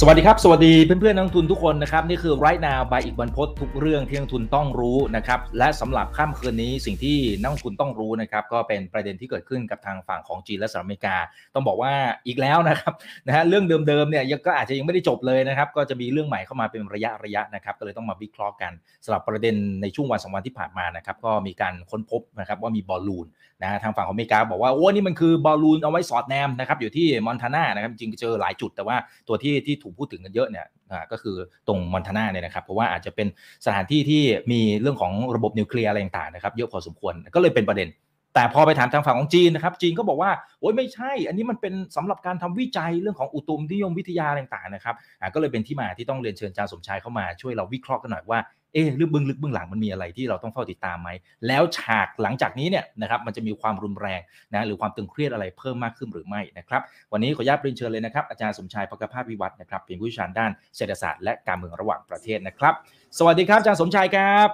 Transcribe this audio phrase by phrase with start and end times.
[0.00, 11.16] สวัสดีครับ สวัสดีเพื่อนๆนักทุนทุกคนนะครับ นี่คือ right now by อีกบันพศทุกเรื่องที่นักทุนต้องรู้นะครับ และสำหรับค่ำคืนนี้สิ่งที่นักทุนต้องรู้นะครับ ก็เป็นประเด็นที่เกิดขึ้นกับทางฝั่งของจีนและสหรัฐอเมริกา
[11.54, 11.92] ต้องบอกว่า
[12.26, 12.92] อีกแล้วนะครับ
[13.26, 18.72] นะฮะเรื่องเดิมๆเนี่ยยังก็อาจจะยังไม่ได้จบเลยนะครับ ก็จะมีเรื่องใหม่เข้ามาเป็นระยะระยะนะครับ ก็เลยต้องมาวิเคราะห์กัน
[19.04, 23.26] สำหรับประเด็นในช่วงวันสองวันที่ผ่านมานะครับ ก็มีการค้นพบนะครับว่ามีบอลลูน
[23.64, 28.96] นะทางฝั่งของอเมริกาบอกว่าโอ้นี่มันคือบอลลูนเอาไว้สอดแนมนะครับอยู่ที่มอนทานานะครับจริงเจอหลายจุดแต่ว่า
[29.28, 30.66] ตัวที่ที่ถูกพูดถึงกันเยอะเนี่ย
[31.12, 31.36] ก็คือ
[31.68, 33.28] ตรงมอนทานาเนี่ยนะครับเพราะว่าอาจจะเป็น
[33.66, 37.90] สถานที่ที่มีเรื่องของระบบนิวเคลียร์อะไรต่างๆนะครับเยอะพอสมควรก็เลยเป็นประเด็น
[38.34, 44.94] แต่พอไปถามทางฝั่งของจีนนะครับจีนก็บอกว่าโอ้ยไม่ใช่ อันนี้มันเป็นสำหรับการทำวิจัยเรื่องของอุตุนิยมวิทยาต่างๆนะครับ
[45.34, 48.38] ก็เลยเป็นที่มาที่ต้องเรียนเชิญอาจารย์สมชายเข้ามาช่วยเราวิเคราะห์กันหน่อยว่า
[48.74, 51.08] เอ๊ะลึกเบื้องลึกเบื้องหลังมันมีอะไรที่เราต้องเฝ้าติดตามไหม
[51.46, 54.20] แล้วฉากหลังจากนี้เนี่ยนะครับมันจะมีความรุนแรง
[54.54, 62.74] นะหรือความตึงเครียดอะไรเพิ่มมากขึ้นหรือไม่นะครับวันนี้ขออนุญาตเรียนเชิญเลยนะครับอาจารย์สมชายพักภาพวิวัฒน์นะครับเป็นผู้เชี่ยวชาญด้านเศรษฐศาสตร์และการเมืองระหว่างประเทศนะครับ
[63.18, 64.48] สวัสดีครับอาจารย์สมชายครับ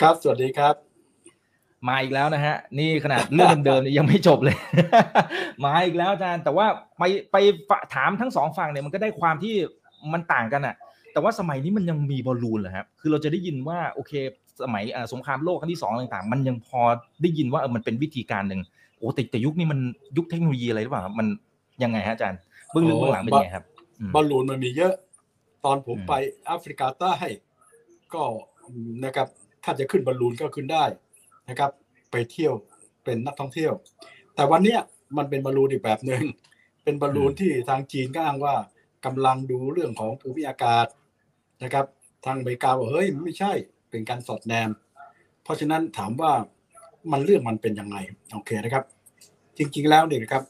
[0.00, 0.74] ครับสวัสดีครับ
[1.88, 4.56] มาอีกแล้วนะฮะนี่ขนาดเรื่องเดิมๆเนี่ยยังไม่จบเลย
[5.64, 6.66] มาอีกแล้วอาจารย์แต่ว่า
[6.98, 7.02] ไป
[7.32, 7.36] ไป
[7.94, 9.54] ถามทั้งสองฝั่งเนี่ยมันก็ได้ความที่
[10.12, 10.76] มันต่างกันอะ
[11.18, 14.12] แต่ว่าสมัยนี้มันยังมีบอลลูนเหรอครับ คือเราจะได้ยินว่าโอเค
[14.62, 16.80] สมัยอ่าสงครามโลกครั้งที่สองต่างๆ มันยังพอ
[17.22, 18.60] ได้ยินว่าเออมันเป็นวิธีการหนึ่ง
[18.98, 19.78] โอ้แต่แต่ยุคนี้มัน
[20.16, 21.26] ยุคเทคโนโลยีอะไรหรือเปล่าครับมัน
[21.82, 23.64] ยังไงฮะอาจารย์เบื้องลึกเบื้องหลังเป็นยังไงครับ
[24.00, 24.94] อืมบอลลูนมันมีเยอะ
[25.64, 26.12] ตอนผมอืมไป
[26.44, 27.14] แอฟริกาใต้
[28.14, 28.22] ก็
[29.04, 29.28] นะครับ
[29.64, 30.84] ถ้าจะขึ้นบอลลูนก็ขึ้นได้
[31.48, 31.70] นะครับ
[32.10, 32.52] ไปเที่ยว
[33.04, 33.72] เป็นนักท่องเที่ยว
[34.34, 34.80] แต่วันเนี้ย
[35.16, 36.22] มันเป็นบอลลูนอีกแบบหนึ่ง
[36.84, 38.54] เป็นบอลลูนที่ทางจีนก็อ้างว่า
[39.06, 40.86] กำลังดูเรื่องของภูมิอากาศ
[41.64, 41.86] นะครับ
[42.24, 43.52] ทางอเมริกาบอกเฮ้ยไม่ใช่
[43.90, 44.70] เป็นการสอดแนม
[45.42, 46.32] เพราะฉะนั้นถามว่า
[47.12, 47.96] มันเรื่องมันเป็นยังไง
[48.32, 48.84] โอเคนะครับ
[49.58, 50.42] จริงๆแล้วเนี่ยนะครับ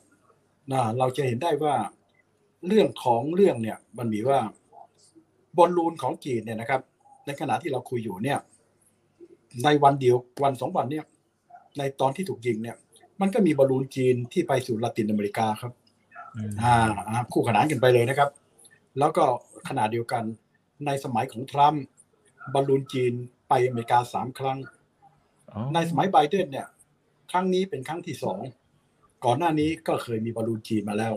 [0.72, 1.74] นะเราจะเห็นได้ว่า
[2.66, 4.38] เรื่องของเรื่องเนี่ยมันมีว่า
[5.56, 6.80] บอลลูนของจีนเนี่ยนะครับ
[7.26, 8.38] ในขณะที่เราคุยอยู่เนี่ย
[9.64, 11.04] ในวันเดียววันสองวันเนี่ย
[11.78, 12.76] ในตอนที่ถูกยิงเนี่ย
[13.20, 15.72] มันก็มีบอลลูนจีนที่ไปสู่ละตินอเมริกาครับ
[16.34, 16.76] อืมอ่า
[17.08, 18.30] อ่าคู่ขนานกันไปเลยนะครับ
[18.98, 19.24] แล้วก็
[19.68, 20.22] ขณะเดียวกัน
[20.86, 21.82] ในสมัยของทรัมป์
[22.52, 23.12] บอลลูนจีน
[23.48, 24.58] ไปอเมริกาสามครั้ง
[25.50, 26.66] อ๋อในสมัยไบเดนเนี่ย
[27.30, 28.40] ครั้งนี้เป็นครั้งที่สอง
[29.24, 31.14] ก่อนหน้านี้ก็เคยมีบอลลูนจีนมาแล้ว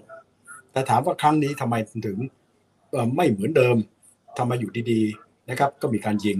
[0.72, 2.18] แต่ถามว่าครั้งนี้ทำไมถึง
[2.92, 3.78] เอ่อไม่เหมือนเดิม
[4.38, 6.38] ทำไมอยู่ดีๆนะครับ ก็มีการยิง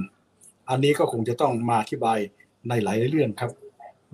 [0.70, 2.20] อันนี้ก็คงจะต้องมาอธิบาย
[2.70, 3.52] ในหลายเรื่องครับ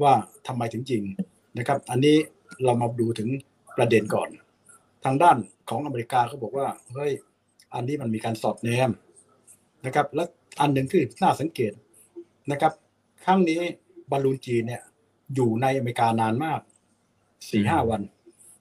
[0.01, 0.13] ว่า
[0.47, 1.03] ทำไมถึงยิง
[1.57, 2.17] นะครับ อันนี้
[2.63, 3.29] เรามาดูถึง
[3.77, 4.29] ประเด็นก่อน
[5.05, 5.37] ทางด้าน
[5.69, 7.11] ของอเมริกาเขาบอกว่าเฮ้ย
[7.74, 8.90] อันนี้มันมีการสอดแนม
[9.86, 10.24] นะครับ และ
[10.60, 11.72] อันหนึ่งที่น่าสังเกต
[12.50, 12.72] นะครับ
[13.24, 13.60] ครั้งนี้
[14.10, 14.82] บอลลูนจีนเนี่ย
[15.34, 16.60] อยู่ในอเมริกานานมาก
[17.50, 18.02] สี่ห้าวัน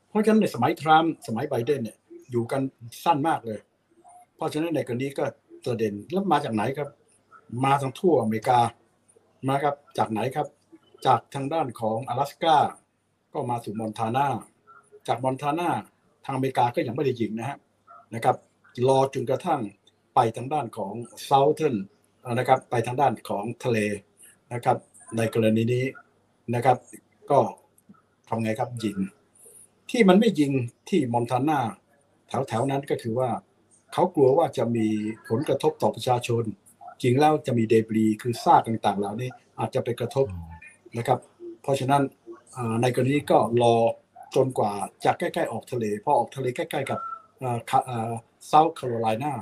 [0.09, 1.97] เพราะฉะนั้นในสมัยทรัมป์สมัยไบเดนเนี่ย
[2.31, 2.61] อยู่กัน
[3.03, 3.59] สั้นมากเลย
[4.35, 5.23] เพราะฉะนั้นในกรณีก็
[5.65, 6.89] ประเด็นแล้วมาจากไหนครับ
[7.65, 8.59] มาทั้งทั่วอเมริกา
[9.47, 10.47] มาครับจากไหนครับ
[11.05, 12.57] จากทางด้านของ阿拉斯ก้า
[13.33, 14.27] ก็มาสู่มอนทานา
[15.07, 15.69] จากมอนทานา
[16.25, 17.57] ทางอเมริกาก็ยังไม่ได้ยิงนะฮะ
[18.15, 18.35] นะครับ
[18.88, 19.60] รอจนกระทั่ง
[20.14, 20.94] ไปทางด้านของ
[21.24, 21.76] เซาเทิร์น
[22.34, 23.78] นะครับไปทางด้านของทะเล
[24.52, 24.76] นะครับ
[25.16, 25.84] ในกรณีนี้
[26.54, 26.76] นะครับ
[27.30, 27.40] ก็
[28.28, 28.96] ทำไงครับยิง
[29.90, 30.52] ที่มันไม่ยิง
[30.88, 31.60] ที่มอนทานา
[32.28, 33.30] แถวแถวๆนั้นก็คือว่า
[33.92, 34.86] เขากลัวว่าจะมี
[35.28, 36.44] ผลกระทบต่อประชาชน
[37.02, 40.26] จริงแล้วจะมีเดบรีคือซากต่างๆ เหล่านี้อาจจะไปกระทบ
[40.98, 41.18] นะครับ
[41.62, 42.02] เพราะฉะนั้น
[42.82, 43.74] ในกรณีก็รอ
[44.36, 44.72] จนกว่า
[45.04, 47.00] จะใกล้ ๆ ออกทะเลพอออกทะเลใกล้ ๆ กับ
[48.46, 49.32] เซาท์แคโรไลนา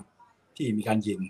[0.57, 1.21] ที่มีการยิง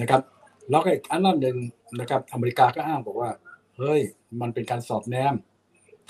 [0.00, 0.22] นะครับ
[0.70, 1.56] แล้วก็อีกอันนั้นหนึ่ง
[2.00, 3.30] นะครับ อเมริกาก็อ้างบอกว่า
[3.78, 4.00] เฮ้ย
[4.40, 5.34] มันเป็นการสอดแนม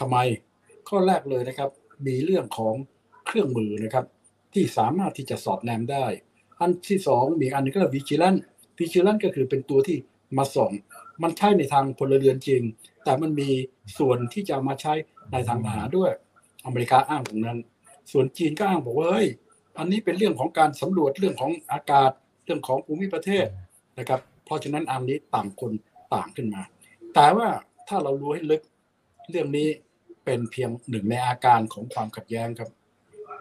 [0.00, 0.16] ทำไม
[0.88, 1.70] ข้อแรกเลยนะครับ
[2.06, 2.74] มีเรื่องของ
[3.26, 4.04] เครื่องมือนะครับ
[4.54, 6.06] ที่สามารถที่จะสอดแนมได้
[6.60, 8.38] อันที่สองมีอันหนึงก็คือ vigilant
[8.78, 9.96] vigilant ก็คือเป็นตัวที่
[10.38, 10.72] มาส่อง
[11.22, 12.62] มันใช้ในทางพลเรือนจริง
[13.04, 13.48] แต่มันมี
[13.98, 14.92] ส่วนที่จะมาใช้
[15.32, 16.10] ในทางทหารด้วย
[16.66, 17.58] อเมริกาอ้างตรงนั้น
[18.12, 19.28] ส่วนจีนก็อ้างบอกว่าเฮ้ย
[19.78, 22.10] อันนี้เป็นเรื่องของการสำรวจเรื่องของอากาศ
[22.44, 23.46] เรื่องของภูมิประเทศ
[23.98, 25.72] นะครับ เพราะฉะนั้นอันนี้ต่างคน
[26.14, 26.62] ต่างขึ้นมา
[27.14, 27.48] แต่ว่า
[27.88, 28.62] ถ้าเรารู้ให้ลึก
[29.30, 29.68] เรื่องนี้
[30.24, 32.70] เป็นเพียงหนึ่งในอาการของความขัดแย้งครับ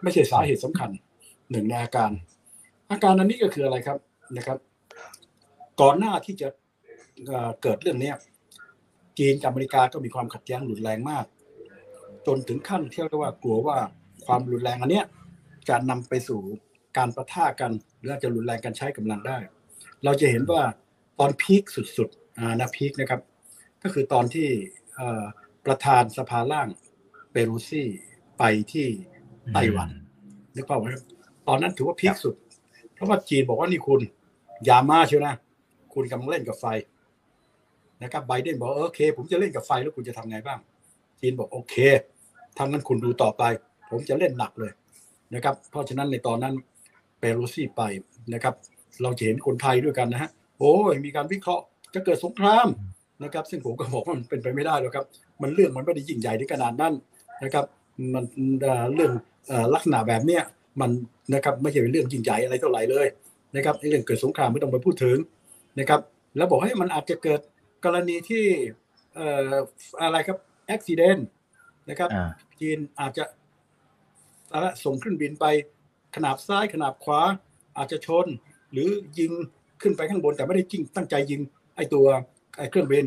[0.02, 0.90] ไม่ใช่สาเหตุสำคัญ
[1.50, 2.10] หนึ่งในอาการ
[2.90, 3.98] อาการอันนี้ก็คืออะไรครับ
[4.36, 4.58] นะครับ
[5.80, 6.48] ก่อนหน้าที่จะ
[7.26, 8.16] เอ่อเกิดเรื่องเนี้ย
[9.18, 11.24] จีนกับอเมริกาก็มีความขัดแย้งรุนแรงมาก
[12.26, 13.78] จนถึงขั้นที่เรียกว่ากลัวว่า
[14.26, 15.06] ความรุนแรงอันเนี้ย
[15.68, 16.40] จะนำไปสู่
[16.96, 19.38] การประท่ากัน หรืออาจจะรุนแรงการใช้กำลังได้
[20.04, 20.62] เราจะเห็นว่า
[21.18, 21.62] ตอนพีค
[21.96, 23.20] สุดๆอ่านะพีคนะครับ
[23.82, 24.48] ก็คือตอนที่
[24.94, 25.22] เอ่อ
[25.66, 26.68] ประธานสภาล่าง
[27.32, 27.88] เปรูซี่
[28.38, 28.86] ไปที่
[29.54, 29.88] ไต้หวัน
[30.54, 31.02] นึกภาพไหมครับ
[31.48, 32.34] ตอนนั้นถือว่าพีคสุด
[32.94, 34.00] เพราะว่าจีนบอกว่านี่คุณ
[34.64, 35.34] อย่ามาเชียวนะ
[35.94, 36.66] คุณกำลังเล่นกับไฟ
[38.02, 40.58] นะครับไบเดนบอกเออโอเค ผมจะเล่นกับไฟแล้วคุณจะทำไงบ้าง
[41.20, 41.74] จีนบอกโอเค
[42.58, 43.42] ทางนั้นคุณดูต่อไป
[43.90, 44.72] ผมจะเล่นหนักเลย
[45.34, 46.54] นะครับ เพราะฉะนั้นในตอนนั้น
[47.18, 47.82] เปรูซี่ไป
[48.34, 48.54] นะครับ
[49.02, 51.64] เราจะเห็นคนไทยด้วยกันนะฮะโอ้ยมีการวิเคราะห์
[51.94, 52.68] จะเกิดสงคราม
[53.24, 55.04] นะครับ ซึ่งผมก็บอกว่ามันเป็นไปไม่ได้หรอกครับ
[55.42, 56.94] มันเรื่องมันไม่ได้ยิ่งใหญ่ถึงขนาดนั้น
[57.44, 57.64] นะครับ
[58.14, 58.24] มัน
[58.60, 59.12] เอ่อเรื่อง
[59.48, 60.42] เอ่อลักษณะแบบเนี้ย
[60.80, 60.90] มัน
[61.34, 63.06] นะครับไม่ใช่เป็นเรื่องยิ่งใหญ่อะไรเท่าไหร่เลย
[63.56, 65.16] นะครับไอ้เรื่องเกิดสงครามไม่ต้องไปพูดถึง
[65.78, 66.00] นะครับ
[66.36, 67.40] แล้วบอกให้มันอาจจะเกิด
[67.84, 68.44] กรณีที่
[69.14, 69.52] เอ่อ
[70.02, 70.38] อะไรครับ
[70.68, 71.22] อุบิเหตุ
[71.90, 72.30] นะครับอ่า
[72.60, 73.24] จีนอาจจะ
[74.52, 75.46] อะไรส่งเครื่องบินไป
[76.16, 77.20] ขนาบซ้ายขนาบขวา
[77.76, 78.26] อาจจะชน
[78.72, 78.88] หรือ
[79.18, 79.32] ยิง
[79.82, 81.40] ขึ้นไปข้างบนแต่ไม่ได้จริงตั้งใจยิง
[81.76, 82.06] ไอ้ตัว
[82.58, 83.06] ไอ้เครื่องบิน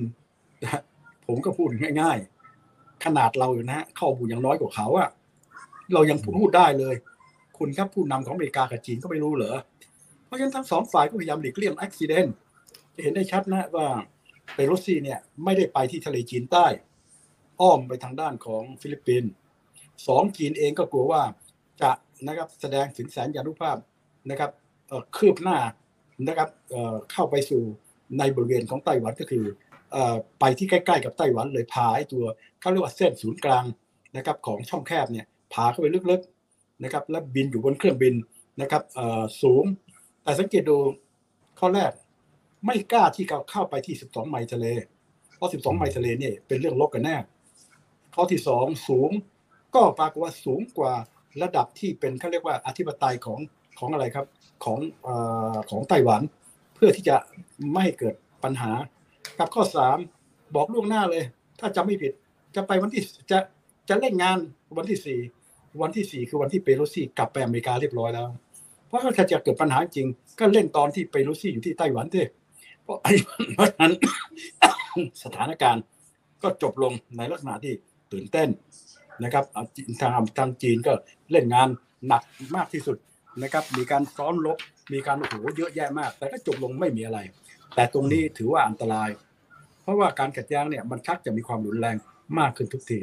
[1.28, 1.68] ผมก็พูด
[2.00, 5.10] ง่ายๆ ขนาดเราอยู่นะเข้าบุญยังน้อยกว่าเขาอะ
[5.94, 6.96] เรายังพูดได้เลย
[7.58, 9.56] คุณครับผู้นำของอเมริกากับจีนก็ไม่รู้เหรอ
[10.26, 12.32] เพราะฉะนั้นทั้งสองฝ่ายก็พยายามหลีกเลี่ยงอุบัติเหตุ
[12.96, 13.88] จะเห็นได้ชัดนะว่า
[14.54, 16.66] เพโลซีเนี่ยไม่ได้ไปที่ทะเลจีนใต้
[17.62, 19.32] อ้อมไปทางด้านของฟิลิปปินส์
[20.08, 21.22] สองจีนเองก็กลัวว่า
[21.82, 21.92] จะ
[22.28, 23.78] นะครับแสดงถึงแสนยานุภาพ
[24.30, 24.52] นะครับ
[25.18, 25.58] คืบหน้า
[26.28, 26.50] นะครับ
[27.12, 27.64] เข้าไปสู่
[28.20, 29.46] ในบริเวณของไต้หวันก็คือ
[30.40, 32.26] ไปที่ใกล้ๆกับไต้หวันเลยพาไอ้ตัว
[32.60, 33.66] เขาเรียกว่าเส้นศูนย์กลาง
[34.16, 38.16] นะครับของช่องแคบเนี่ยพาเข้าไปลึกๆนะครับแล้วบินอยู่บนเครื่องบิน
[38.62, 38.84] นะครับ
[39.42, 39.64] สูง
[40.24, 40.78] แต่สังเกตดู
[41.60, 41.92] ข้อแรก
[42.66, 44.66] ไม่กล้าที่จะเข้าไปที่ 12 ไมล์ทะเล
[45.36, 47.16] เพราะ 12 ไมล์ทะเลเนี่ยเป็นเรื่องลบกันแน่
[48.16, 49.12] ข้อที่สองสูง
[49.76, 50.94] ก็ปรากฏว่าสูงกว่า
[51.44, 53.40] ระดับที่เป็นเขาเรียกว่าอธิปไตยของ
[53.80, 54.26] ของอะไรครับ
[54.64, 55.10] ของอ
[55.70, 56.22] ของไต้หวัน
[56.76, 57.16] เพื่อที่จะ
[57.72, 58.72] ไม่ให้เกิดปัญหา
[59.40, 59.98] กับข้อสาม
[60.56, 61.24] บอกล่วงหน้าเลย
[61.60, 62.14] ถ้าจำไม่ผิด
[62.56, 63.02] จะไปวันที่
[63.32, 63.40] จะ
[63.90, 64.38] จะเล่นงาน
[64.78, 65.20] วันที่สี่
[65.82, 68.28] วันที่สี่คือวันที่เปโลซี่กลับไปอเมริกาเรียบร้อยแล้ว
[68.88, 70.08] เพราะถ้าจะเกิดปัญหาจริง
[70.40, 72.30] ก็เล่นตอนที่เปโลซี่อยู่ที่ไต้หวันเถอะ
[72.84, 72.98] เพราะ
[73.56, 73.94] เพราะนั้น
[75.24, 75.84] สถานการณ์
[76.44, 77.74] ก็จบลงในลักษณะที่
[78.12, 78.50] ตื่นเต้น
[79.24, 79.44] นะครับ
[80.02, 80.94] ทางทางจีนก็
[81.32, 81.70] เล่นงาน
[82.08, 82.24] หนัก
[82.56, 82.98] มากที่สุด
[83.44, 84.58] นะครับ มีการซ้อมรบ
[84.94, 87.20] มีการโอ้โหเยอะแยะมาก แต่ก็จบลงไม่มีอะไร
[87.76, 89.10] แต่ตรงนี้ถือว่าอันตราย
[89.82, 91.96] เพราะว่าการขัดแย้งเนี่ยมันชักจะมีความรุนแรง
[92.40, 93.00] มากขึ้นทุกที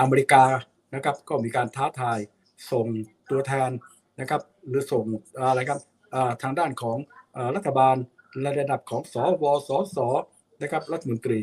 [0.00, 0.44] อเมริกา
[0.94, 2.18] นะครับก็มีการท้าทาย
[2.72, 2.86] ส่ง
[3.30, 3.70] ตัวแทน
[4.20, 5.04] นะครับหรือส่ง
[5.38, 5.80] อะไรครับ
[6.42, 6.98] ทางด้านของ
[7.36, 7.96] อรัฐบาล
[8.44, 9.98] ระดับของสวสส
[10.62, 11.40] นะครับรัฐมนตรี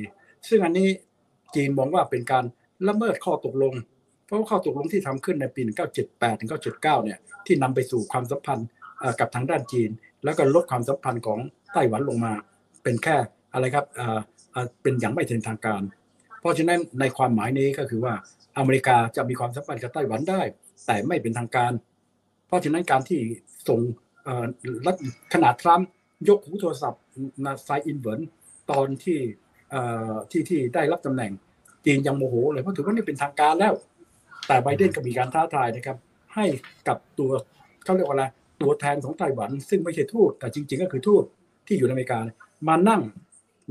[0.49, 0.89] ซึ่งอันนี้
[1.55, 2.45] จีนมองว่าเป็นการ
[2.87, 3.73] ละเมิดข้อตกลง
[4.27, 5.61] เพราะว่าข้อตกลงที่ทำขึ้นในปี
[6.01, 8.67] 1978 ถึง 1979 เนี่ยที่นำไปสู่ความสัมพันธ์
[9.19, 9.89] กับทางด้านจีน
[10.23, 11.39] แล้วก็ลดความสัมพันธ์ของ
[11.73, 12.33] ไต้หวันลงมา
[12.83, 13.15] เป็นแค่
[13.53, 13.85] อะไรครับ
[14.81, 15.81] เป็นอย่างไม่เป็นทางการ
[16.39, 18.13] เพราะฉะนั้นในความหมายนี้ก็คือว่า
[18.57, 20.41] อเมริกาจะมีความสัมพันธ์กับไต้หวันได้
[20.85, 21.71] แต่ไม่เป็นทางการ
[22.47, 23.19] เพราะฉะนั้นการที่
[23.67, 23.79] ส่ง
[24.85, 24.95] รัฐ
[25.33, 25.87] ขนาดทรัมป์
[26.29, 27.01] ยกหูโทรศัพท์
[27.45, 28.21] หาไช่อิงเหวิน
[28.71, 29.19] ตอนที่
[30.31, 31.31] ที่ที่ได้รับตำแหน่ง
[31.85, 33.73] จีนยังโมโหเลยเพราะถือว่านี่เป็นทางการแล้ว
[34.47, 35.97] แต่ไบเดนก็มีการท้าทายนะครับ
[36.35, 36.45] ให้
[36.87, 37.31] กับตัว
[37.83, 38.25] เขาเรียกว่าอะไร
[38.61, 41.23] ตัวแทนของไต้หวัน ซึ่งไม่ใช่ทูตแต่จริง ๆ ก็คือทูต
[41.67, 42.19] ที่อยู่ในอเมริกา
[42.67, 43.01] มานั่ง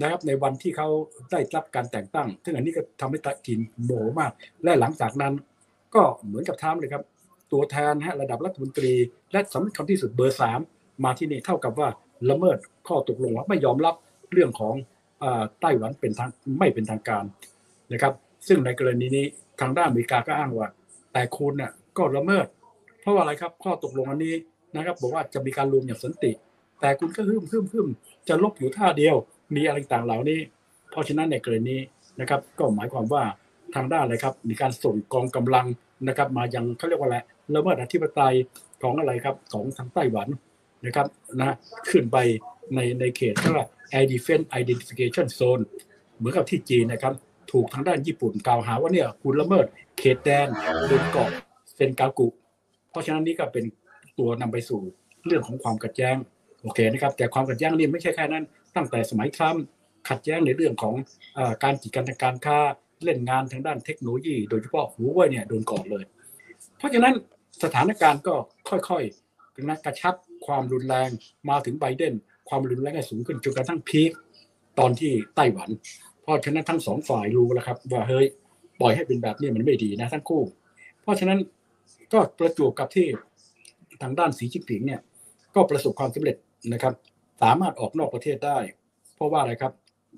[0.00, 0.88] นะครับในวันที่เขา
[1.30, 4.32] ได้รับการแต่งตั้ง ซึ่งอันนี้ก็ทำให้จีนโมโหมาก
[4.64, 5.34] และหลังจากนั้น
[5.94, 7.02] ก็เหมือนกับทรัมเลยครับ
[7.52, 8.92] ตัวแทนฮะระดับรัฐมนตรี
[9.32, 10.60] และสำคัญที่สุดเบอร์สาม
[11.04, 11.88] มาที่นี่เท่ากับว่า
[12.30, 13.94] ละเมิดข้อตกลงว่าไม่ยอมรับ
[14.32, 14.74] เรื่องของ
[15.22, 17.24] อาไต้หวันเป็นทางไม่เป็นทางการ
[17.92, 18.12] นะครับ
[18.48, 19.26] ซึ่งในกรณีนี้
[19.60, 20.68] ทางด้านอเมริกาก็อ้างว่า
[21.12, 22.46] แต่คุณน่ะก็ละเมิด
[23.00, 24.34] เพราะว่าอะไรครับ ข้อตกลงอันนี้
[24.74, 26.32] นะครับ บอกว่าจะมีการรวมอย่างสันติ
[26.80, 27.88] แต่คุณก็ฮึ่มฮึ่มฮึ่ม
[28.28, 29.16] จะลบอยู่ท่าเดียว
[29.54, 30.40] มีอะไรต่างเหล่านี้
[30.90, 31.80] เพราะฉะนั้นในกรณีนี้
[32.20, 33.22] นะครับ ก็หมายความว่า
[33.74, 35.66] ทางด้านอะไรครับ มีการส่งกองกำลัง
[36.08, 37.18] นะครับ มายังเขาเรียกว่าอะไร
[37.54, 38.34] ละเมิดอธิปไตย
[38.82, 40.28] ของอะไรครับของทางไต้หวัน
[40.86, 41.06] นะครับ
[41.38, 41.56] นะ
[41.90, 42.16] ขึ้นไป
[42.74, 43.66] ในในเขตที่ว่า
[43.98, 45.62] Air Defense Identification Zone
[46.16, 47.14] เหมือนกับที่จีนนะครับ
[47.52, 49.66] ถูกทางด้านญี่ปุ่นกล่าวหาว่าเนี่ยคุณละเมิด
[49.98, 50.48] เขตแดน
[50.90, 51.30] บนเกาะ
[51.74, 52.28] เซนกากุ
[52.90, 53.64] เพราะฉะนั้นนี่ก็เป็น
[54.18, 54.80] ตัวนำไปสู่
[55.26, 56.16] เรื่องของความขัดแย้ง
[56.62, 58.44] โอเคนะครับ แต่ความขัดแย้งนี่ไม่ใช่แค่นั้น
[58.76, 59.62] ตั้งแต่สมัยทรัมป์
[60.08, 60.94] ขัดแย้งในเรื่องของ
[61.38, 62.58] ออการกีดกันทางการค้า
[63.04, 66.04] เล่นงานทางด้านเทคโนโลยี โดยเฉพาะหัวเว่ยเนี่ยโดนก่อนเลย
[66.78, 67.14] เพราะฉะนั้น
[67.62, 68.34] สถานการณ์ก็
[68.68, 70.14] ค่อยๆนะกระชับ
[70.46, 71.10] ความรุนแรง
[71.48, 72.14] มาถึงไบเดน
[72.48, 74.10] ความรุนแรงก็สูงขึ้นจนกระทั่งพีค
[74.78, 75.68] ตอนที่ไต้หวัน
[76.26, 78.26] เพราะฉะนั้นทั้งสองฝ่ายรู้แล้วครับ ว่าเฮ้ย
[78.80, 80.42] ปล่อยให้เป็นแบบนี้มันไม่ดีนะทั้งคู่
[81.02, 81.38] เพราะฉะนั้น
[82.12, 83.06] ก็ประจวบกับที่
[84.02, 85.00] ทางด้านสีจิ้นผิงเนี่ย
[85.54, 86.36] ก็ประสบความสำเร็จ
[86.72, 86.94] นะครับ
[87.42, 88.58] สามารถออกนอกประเทศได้
[89.14, 89.72] เพราะว่าอะไรครับ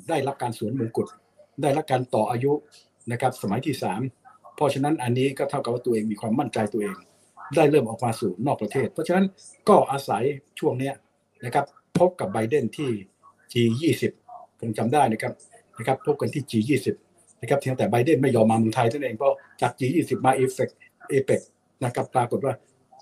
[0.08, 1.06] ได้รับการสวนมงกุฎ
[1.62, 2.52] ได้รับการต่ออายุ
[3.12, 4.00] นะครับ สมัยที่สาม
[4.56, 6.96] เพราะฉะนั้นอันนี้ก็เท่ากับว่าตัวเองมีความมั่นใจตัวเอง
[7.56, 9.26] ได้เริ่มออกมาสู่นอกประเทศ เพราะฉะนั้น
[9.68, 10.22] ก็อาศัย
[10.58, 10.94] ช่วงเนี้ย
[11.44, 11.64] นะครับ
[11.98, 12.90] พบกับไบเดนที่
[13.52, 14.02] G20
[14.60, 15.32] ผมจำได้นะครับ
[15.78, 16.86] นะครับพบกันที่ G20
[17.40, 20.68] นะครับเพียงแต่ไบเดนไม่ยอมมาเมืองไทยท่านั้นเองเพราะจาก G20 มาเอฟเฟก
[21.10, 21.40] เอเปก
[21.84, 22.54] นะครับปรากฏว่า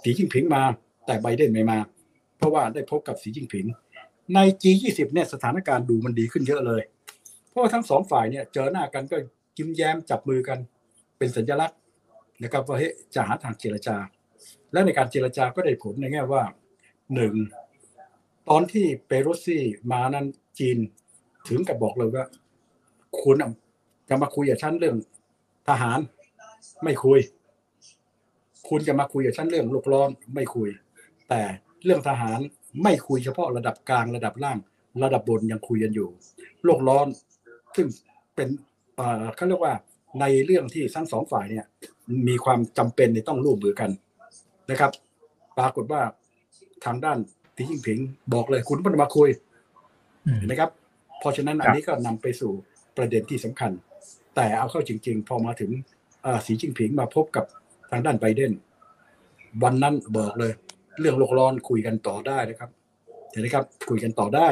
[0.02, 0.62] สีจิ้งผิงมา
[1.06, 1.78] แต่ไบเดนไม่มา
[2.38, 3.66] เพราะว่าได้พบกับสีจิ้งผิง
[4.34, 6.82] ใน G20 เนี่ยสถานการณ์ดูมันดีขึ้นเยอะเลย
[7.48, 9.16] เพราะว่าทั้งสองฝ่ายเนี่ยเจอหน้ากันก็
[9.58, 10.58] ยิ้มแย้มจับมือกัน
[11.18, 11.78] เป็นสัญลักษณ์
[12.42, 13.96] นะครับว่าเฮ้จะหาทางเจรจา
[14.72, 16.42] และในการเจรจาก็ได้ผลในแง่ว่า
[17.14, 17.34] หนึ่ง
[18.48, 20.26] ตอนที่เปโรซี่มานั้น
[20.58, 20.78] จีน
[21.48, 22.24] ถึงกับบอกเลยว่า
[23.22, 23.36] คุณ
[24.08, 24.96] จะมาคุยกับฉันเรื่อง
[25.68, 25.98] ทหาร
[26.84, 27.18] ไม่คุย
[28.68, 30.68] คุณจะมาคุยกับฉันเรื่องโลกร้อนไม่คุย
[31.28, 31.42] แต่
[31.84, 32.38] เรื่องทหาร
[32.82, 34.58] ไม่คุยเฉพาะระดับกลางระดับล่าง
[35.02, 36.08] ระดับบนยังคุยกันอยู่
[36.64, 37.06] โลกร้อน
[37.76, 37.86] ซึ่ง
[38.34, 38.48] เป็น
[39.36, 39.74] เขาเรียกว่า
[40.20, 41.64] ในเรื่องที่ทั้งสองฝ่ายเนี่ย
[42.28, 43.90] มีความจำเป็นในต้องร่วมมือกัน
[44.70, 44.90] นะครับ
[45.58, 46.02] ปรากฏว่า
[46.84, 47.18] ทางด้าน
[47.56, 47.98] สีจิ้งผิง
[48.34, 49.28] บอกเลยคุณไม่ต้องมาคุย
[50.38, 50.70] เห็นไหมครับ
[51.20, 52.52] เพราะฉะนั้นอันนี้ก็นำไปสู่
[52.96, 53.72] ประเด็นที่สำคัญ
[54.36, 55.70] แต่เอาเข้าจริง ๆ พอมาถึง
[56.46, 57.44] สีจิ้งผิงมาพบกับ
[57.90, 58.52] ทางด้านไบเดน
[59.62, 60.52] วันนั้นบอกเลย
[61.00, 62.70] เรื่องโลกร้อนคุยกันต่อได้นะครับ
[63.30, 64.48] เห็นไหมครับคุยกันต่อได้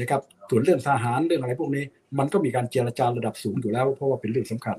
[0.00, 1.84] นะครับส่วนเรื่องทหารเรื่องอะไรพวกนี้
[2.18, 4.76] มันก็มีการเจรจาระดับสูงอยู่แล้ว เพราะว่าเป็นเรื่องสำคัญ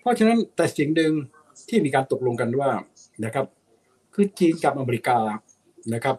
[0.00, 1.12] เพราะฉะนั้นแต่สิ่งหนึ่ง
[1.68, 2.70] ที่มีการตกลงกันว่า
[3.24, 3.46] นะครับ
[4.14, 5.18] คือจีนกับอเมริกา
[5.94, 6.16] นะครับ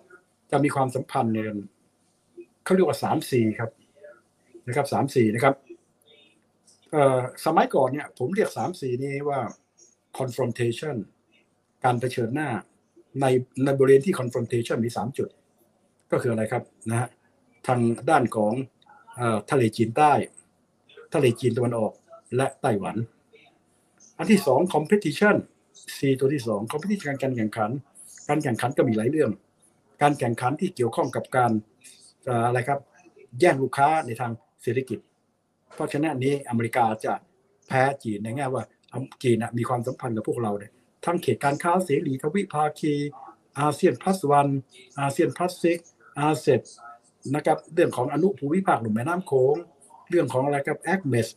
[0.52, 1.40] จะมีความสัมพันธ์ใน
[2.64, 3.72] เขาเรียกว่าสามสี่ครับ
[4.68, 5.54] นะครับสามสี่นะครับ
[7.46, 9.40] สมัยก่อนเนี่ย ผมเรียกสามสี่นี้ว่า
[10.20, 10.96] confrontation
[11.84, 12.50] การเผชิญหน้า
[13.22, 13.26] ใน
[13.64, 15.30] ในบริเวณที่ confrontation มีสามจุด
[16.12, 17.10] ก็คืออะไรครับนะฮะ
[17.68, 18.54] ทางด้านของ
[19.52, 20.14] ทะเลจีนใต้
[21.14, 21.92] ทะเลจีนตะวันออก
[22.38, 22.96] และไต้หวัน
[24.18, 25.36] อันที่สอง competition
[25.98, 27.72] C ตัวที่สอง competition การแข่งขัน
[28.30, 29.32] การแข่งขันก็มีหลายเรื่อง
[30.02, 31.52] การแข่งขันที่เกี่ยวข้องกับการ
[32.48, 32.80] อะไรครับ
[33.40, 34.32] แย่งลูกค้าในทาง
[34.64, 35.00] เศรษฐกิจ
[35.76, 37.14] เพราะฉะนั้นนี้อเมริกาจะ
[37.68, 38.64] แพ้จีนในแง่ว่า
[39.24, 40.72] จีนมีความสัมพันธ์กับพวกเราเนี่ย
[41.06, 42.94] ทั้งเขตการค้าเสรีทวิภาคี
[43.60, 44.48] อาเซียน Plus One
[45.00, 46.62] อาเซียน Plus Six RCEP
[47.36, 49.56] นะครับเรื่องของอนุภูมิภาคลุ่มแม่น้ำโขง
[50.10, 51.28] เรื่องของอะไรครับ ACMECS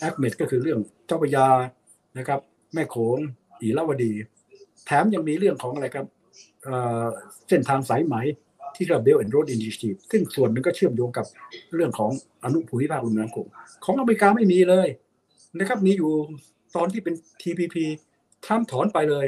[0.00, 1.48] ACMECS ก็คือเรื่องเจ้าพระยา
[2.18, 2.40] นะครับ
[2.74, 3.18] แม่โขง
[3.60, 4.12] อิรวดี
[4.86, 6.06] แถมยังมีเรื่องของอะไรครับ
[7.48, 8.16] เส้นทางสายไหม
[8.76, 11.26] ที่เรียก Belt and Road Initiative ซึ่งส่วนนึงก็เชื่อมโยงกับ
[11.74, 12.10] เรื่องของ
[12.44, 13.46] อนุภูมิภาคลุ่มน้ำโขง
[13.84, 14.88] ของอเมริกาไม่มีเลย
[15.58, 16.10] นะครับมีอยู่
[16.76, 17.76] ตอนที่เป็น TPP
[18.46, 19.26] ทรัมป์ถอนไปเลย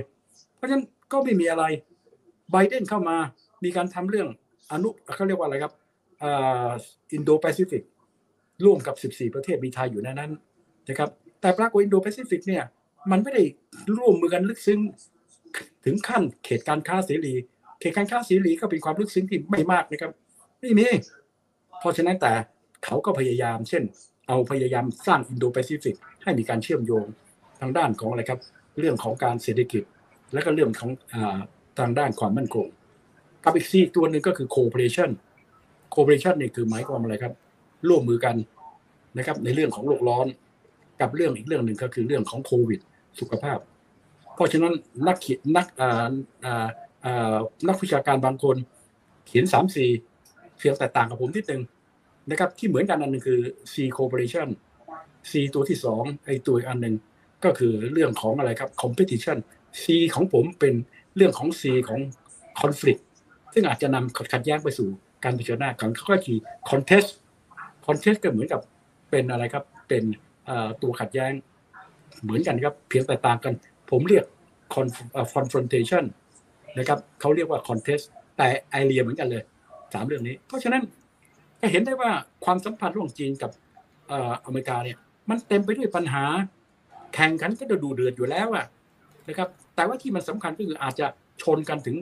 [0.56, 1.64] เพราะฉะนั้นก็ไม่มีอะไร
[2.50, 3.16] ไบเดนเข้ามา
[3.64, 4.28] มีการทำเรื่อง
[4.72, 5.72] อนุเขาเรียกว่าอะไรครับ
[7.12, 7.82] อินโดแปซิฟิก
[8.64, 10.30] ร่วมกับ 14 ประเทศมีไทยอยู่ในนั้น
[10.88, 12.64] นะครับแต่ปรากฏอินโดแปซิฟิกเนี่ย
[13.10, 13.42] มันไม่ได้
[13.96, 14.80] ร่วมมือกันลึกซึ้ง
[15.84, 17.34] ถึงขั้นเขตการค้าเสรี
[17.80, 20.10] เขตการค้าเสรีก็เป็นความลึกซึ้งที่ไม่มากนะครับ
[20.60, 20.88] ไม่มี
[21.80, 22.32] เพราะฉะนั้นแต่
[22.84, 23.82] เขาก็พยายาม เช่น
[24.28, 27.06] เอาพยายามสร้างอินโดแปซิฟิกให้มีการเชื่อมโยง
[27.60, 28.40] ทางด้านของอะไรครับ
[28.78, 29.82] เรื่องของการเศรษฐกิจ
[30.32, 31.14] และก็เรื่องของอ
[31.78, 32.66] ทางด้านความมั่นคง
[33.44, 35.10] กับอีก C ตัวหนึ่งก็คือ cooperation
[35.94, 37.32] cooperation นี่คือหมายความอะไรครับ
[37.88, 38.36] ร่วมมือกัน
[39.16, 40.26] นะครับ ในเรื่องของโลกร้อน
[41.00, 42.80] กับเรื่องอีกเรื่องหนึ่งก็คือเรื่องของโควิด
[43.20, 43.58] สุขภาพ
[44.34, 44.74] เพราะฉะนั้น
[45.06, 46.10] นักเขียนนักอ่า
[46.44, 46.66] อ่า
[47.68, 48.56] นักวิชาการบางคน
[49.26, 49.90] เขียนสามสี่
[50.58, 51.62] เพียงแต่ต่างกับผมที่หนึ่ง
[52.30, 53.40] นะครับที่เหมือนกันอันหนึ่งคือ
[53.72, 54.48] C cooperation
[55.30, 56.94] C ตัวที่สองไอตัวอันหนึ่ง
[57.44, 59.38] ก็คือเรื่องของอะไรครับ competition
[59.82, 60.74] C ของผมเป็น
[61.16, 62.00] เรื่องของ C ของ
[62.60, 63.00] conflict
[63.54, 64.88] ซึ่งอาจจะนำขัดแย้งไปสู่
[65.24, 67.04] การเผชิญหน้าของข้อ C contest
[67.86, 68.60] contest ก็เหมือนกับ
[69.10, 70.04] เป็นอะไรครับเป็น
[70.82, 71.32] ตัวขัดแย้ง
[72.22, 73.54] เหมือนกันครับเพียงแต่ต่างกัน
[73.90, 74.24] ผมเรียก
[75.34, 76.04] confrontation
[76.78, 78.04] นะครับเขาเรียกว่า contest
[78.36, 79.42] แต่ไอเดียเหมือนกันเลย
[79.94, 80.82] สามเรื่องนี้ เพราะฉะนั้น
[81.60, 82.10] จะเห็นได้ว่า
[82.44, 83.50] ความสัมพันธ์ระหว่างจีนกับ
[84.44, 86.24] อเมริกาเนี่ยมันเต็มไปด้วยปัญหา
[87.14, 88.66] แข่งขันก็จะดูเดือดอยู่แล้วอะ
[89.28, 91.06] นะครับแต่ว่าที่มันสำคัญก็คืออาจจะ
[91.42, 91.96] ชนกันถึง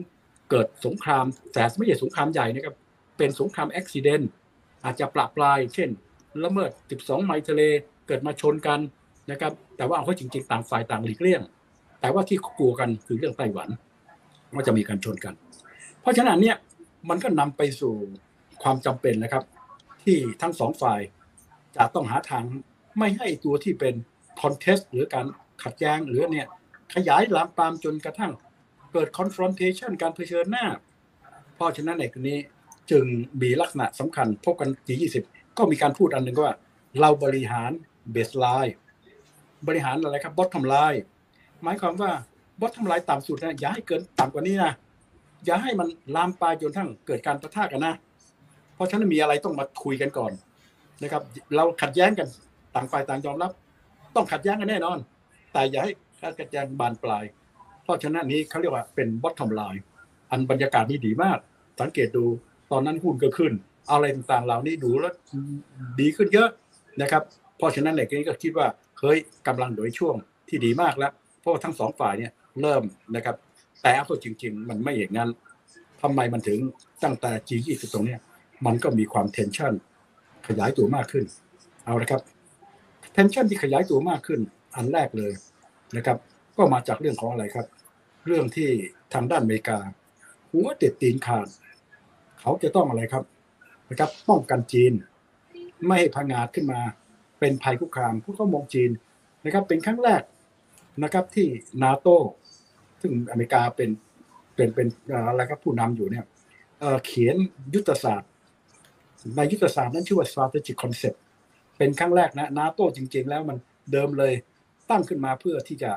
[0.49, 2.75] เกิดสงครามแต่ไม่ใช่สงครามใหญ่นะครับ
[3.17, 4.25] เป็นสงครามอุบิเหตุ
[4.85, 5.89] อาจจะปราปลาย เช่น
[6.43, 6.69] ละเมิด
[6.99, 7.61] 12 ไมล์ทะเล
[8.07, 8.79] เกิดมาชนกัน
[9.31, 11.41] นะครับแต่ว่าเอาเข้าจริงๆต่างฝ่ายต่างหลีกเลี่ยง
[12.01, 13.69] แต่ว่าที่กลัวกันคือเรื่องไต้หวัน
[14.57, 15.33] ว่าจะมีการชนกัน
[16.01, 16.57] เพราะฉะนั้นเนี่ย
[17.09, 17.93] มันก็นำไปสู่
[18.63, 19.43] ความจำเป็นนะครับ
[20.03, 20.99] ที่ทั้งสองฝ่าย
[21.75, 22.43] จะต้องหาทาง
[22.97, 23.95] ไม่ให้ตัวที่เป็น
[24.41, 25.25] contest หรือการ
[25.63, 26.47] ขัดแย้งหรือเนี่ย
[26.93, 28.31] ขยายลามปามจนกระทั่ง
[28.91, 30.65] เกิด confrontation การเผชิญหน้า
[31.55, 32.35] เพราะฉะนั้นในกรณี
[32.91, 33.05] จึง
[33.41, 35.15] มีลักษณะสำคัญพบกัน G20
[35.57, 36.53] ก็มีการพูดอันหนึ่งว่า
[36.99, 37.71] เราบริหาร
[38.11, 38.75] baseline
[39.67, 40.93] บริหารอะไรครับ bottom line
[41.63, 42.11] หมายความว่า
[42.59, 44.71] bottom line ต่ำสุดนะอย่าให้เกินต่ำกว่านี้นะ
[45.45, 47.93] อย่าให้มันลามปามจนทั้งเกิดการปะทะกันนะ
[48.75, 50.31] เพราะฉะนั้นมีอะไรต้องมาคุยกันก่อน
[51.03, 51.21] นะครับ
[51.55, 52.27] เราขัดแย้งกัน
[52.75, 53.51] ต่างฝ่ายต่างยอมรับ
[54.15, 54.97] ต้องขัดแย้งกันแน่นอน
[55.53, 57.23] แต่อย่าให้การขัดแย้งบานปลาย
[57.83, 59.75] เพราะฉะนั้นนี้เขาเรียกว่าเป็นบอสทำลาย
[60.31, 61.37] อันบรรยากาศนี่ดีมาก
[61.81, 62.25] สังเกตดู
[62.71, 63.53] ตอนนั้นหุ้นก็ขึ้น
[63.91, 65.13] อะไรต่างๆเหล่านี้ดูแล้ว
[65.99, 66.49] ดีขึ้นเยอะ
[67.01, 67.23] นะครับ
[67.57, 68.67] เพราะฉะนั้นเหล็กนี้ก็คิดว่า
[68.99, 70.15] เฮ้ยกำลังโดยช่วง
[70.49, 72.83] ที่ดีมากแล้ว เพราะว่าทั้งสองฝ่ายเนี่ย เริ่ม
[73.15, 73.35] นะครับ
[73.81, 75.29] แต่เอาเข้าจริง ๆ มันไม่อย่างนั้น
[76.01, 76.59] ทำไมมันถึง
[77.03, 78.21] ตั้งแต่ G20 ตรงเนี้ย
[78.65, 79.73] มันก็มีความเทนชัน
[80.47, 81.25] ขยายตัวมากขึ้น
[81.85, 82.21] เอาละครับ
[83.13, 84.39] เทนชันที่ขยายตัวมากขึ้น
[84.75, 85.31] อันแรกเลย
[85.95, 86.17] นะครับ
[86.57, 87.67] ก็มาจากเรื่องของอะไรครับ
[88.25, 88.69] เรื่องที่
[89.13, 89.77] ทางด้านอเมริกา
[90.51, 91.47] หัวเด็ดตีนขาด
[92.39, 93.23] เขาจะต้องอะไรครับ
[93.89, 94.93] นะครับ ป้องกันจีน
[95.85, 96.79] ไม่ให้พังงาดขึ้นมา
[97.39, 98.91] เป็นภัยคุกคามผู้เขามองจีน
[99.45, 100.21] นะครับ เป็นครั้งแรก
[101.03, 101.47] นะครับที่
[101.83, 102.07] นาโต
[103.01, 103.89] ซึ่งอเมริกาเป็น
[104.55, 104.87] เป็นเป็น
[105.27, 106.25] อะไรครับผู้นำอยู่เนี่ย
[107.05, 107.35] เขียน
[107.75, 108.29] ยุทธศาสตร์
[109.35, 111.17] ในยุทธศาสตร์นั้นชื่อว่า strategic concept
[111.77, 113.57] เป็นครั้งแรกนะนาโตจริง ๆ แล้วมัน
[113.91, 114.33] เดิมเลย
[114.89, 115.91] ตั้งขึ้นมาเพื่อที่จะ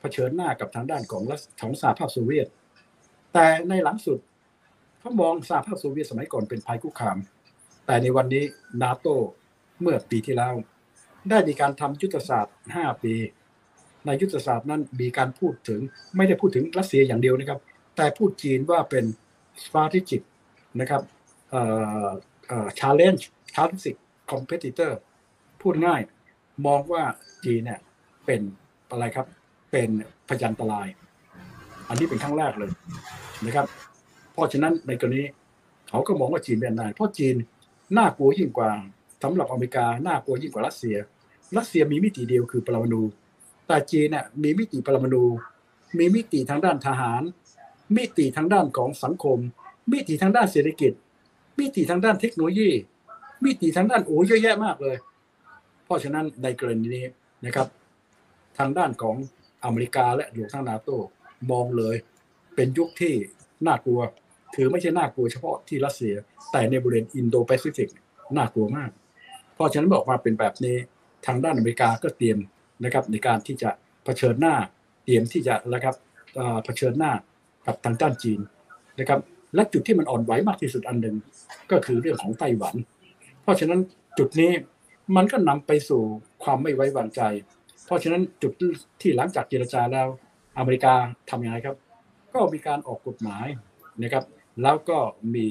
[0.00, 2.46] เผชิญหน้ากับทางด้านของรัฐของสหภาพโซเวียต
[3.32, 4.18] แต่ในหลังสุด
[5.00, 7.18] เขามองสหภาพโซเวียตสมัยก่อนเป็นภัยคุกคาม
[7.86, 8.44] แต่ในวันนี้
[8.82, 9.06] นาโต
[9.80, 10.54] เมื่อปีที่แล้ว
[11.30, 13.14] ได้มีการทำยุทธศาสตร์ 5 ปี
[14.06, 15.80] ในยุทธศาสตร์นั้นมีการพูดถึง
[16.16, 17.60] ไม่ได้พูดถึงรัสเซียอย่างเดียวนะครับ
[17.96, 19.04] แต่พูดจีนว่าเป็น
[19.64, 20.22] strategic
[20.80, 21.02] นะครับ
[21.50, 21.62] เอ่
[22.04, 22.08] อ
[22.48, 23.96] เอ่อ challenge strategic
[24.30, 24.92] competitor
[25.62, 26.00] พูดง่าย
[26.66, 27.02] มองว่า
[27.44, 27.80] จีนเนี่ย
[28.26, 28.40] เป็น
[28.90, 29.26] อะไรครับ
[29.72, 29.88] เป็น
[30.28, 30.88] พยันตราย
[31.88, 32.70] อันนี้เป็นครั้งแรกเลย
[33.46, 33.66] นะครับ
[34.32, 35.22] เพราะฉะนั้นในกรณี
[35.88, 37.34] เขาก็มองว่าจีนเป็นนายเพราะจีน
[37.96, 38.70] น่ากลัวยิ่งกว่า
[39.22, 40.96] สำหรับอเมริกาน่ากลัวยิ่งกว่ารัสเซีย
[41.56, 43.02] รัสเซียมีมิติเดียวคือปรมาณู
[43.70, 45.24] แต่จีนเนี่ยมีมิติปรมาณู
[45.98, 47.22] มีมิติทางด้านทหาร
[47.96, 49.38] มิติทางด้านของสังคม
[49.92, 50.92] มิติทางด้านเศรษฐกิจ
[51.58, 52.70] มิติทางด้านเทคโนโลยี
[53.44, 54.96] มิติทางด้านโอ้เยอะแยะมากเลย
[55.84, 57.04] เพราะฉะนั้นในกรณีนี้
[57.44, 57.68] นะครับ
[58.58, 59.16] ทางด้านของ
[59.64, 60.90] อเมริกาและรวมทั้งนาโต
[61.50, 61.96] มองเลย
[62.54, 63.14] เป็นยุคที่
[63.66, 64.00] น่ากลัว
[64.54, 66.14] ถือไม่ใช่น่ากลัวเฉพาะที่รัสเซีย
[66.52, 67.90] แต่ในบริเวณอินโดแปซิฟิก
[68.36, 68.90] น่ากลัวมาก
[69.54, 70.76] เพราะฉะนั้นบอกมาเป็นแบบนี้
[71.26, 72.38] ทางด้านอเมริกาก็เตรียม
[72.84, 73.70] นะครับในการที่จะ
[74.04, 74.54] เผชิญหน้า
[75.04, 75.94] เตรียมที่จะนะครับ
[76.64, 77.12] เผชิญหน้า
[77.66, 78.40] กับทางด้านจีน
[79.00, 79.20] นะครับ
[79.54, 81.16] และจุดที่มันอ่อนไหวมากที่สุดอันหนึ่ง
[81.70, 82.74] ก็คือเรื่องของไต้หวัน
[83.42, 83.80] เพราะฉะนั้น
[84.18, 84.52] จุดนี้
[85.16, 86.02] มันก็นำไปสู่
[86.42, 87.22] ความไม่ไว้วางใจ
[87.86, 88.52] เพราะฉะนั้นจุด
[89.00, 90.08] ที่หลังจากเจรจาแล้ว
[90.58, 90.94] อเมริกา
[91.30, 91.76] ทำยังไงครับ
[92.34, 93.46] ก็มีการออกกฎหมาย
[94.02, 94.24] นะครับ
[94.62, 94.98] แล้วก็
[95.34, 95.46] มี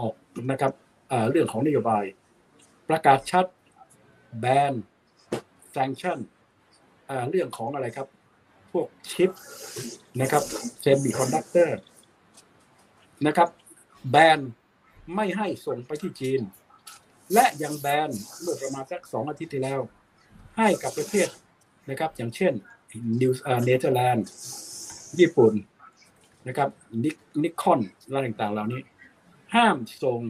[0.00, 0.14] ออก
[0.50, 0.72] นะครับ
[1.30, 2.04] เรื่องของนโยบาย
[2.88, 3.46] ประกาศชัด
[4.40, 4.72] แบน
[5.70, 6.18] sanction
[7.30, 8.08] เรื่องของอะไรครับ
[8.72, 9.30] พวกชิป
[10.20, 10.42] นะครับ
[10.80, 11.78] เซมิคอนดักเตอร์
[13.26, 13.48] นะครับ
[14.10, 14.40] แบน
[15.14, 16.40] ไม่ให้ส่งไปที่จีน
[17.32, 19.80] และยังแบนเมื่อประมาณสักสองอาทิตย์ที่แล้ว
[20.56, 21.28] ให้กับประเทศ
[21.90, 22.52] นะครับ อย่างเช่น
[23.20, 23.32] นิว
[23.64, 24.26] เนเธอร์แลนด์
[25.18, 25.52] ญี่ปุ่น
[26.48, 26.68] นะครับ
[27.02, 27.10] นิ
[27.42, 28.82] นิคอนอะไรต่างๆ เหล่านี้
[29.54, 30.20] ห้ามส่ง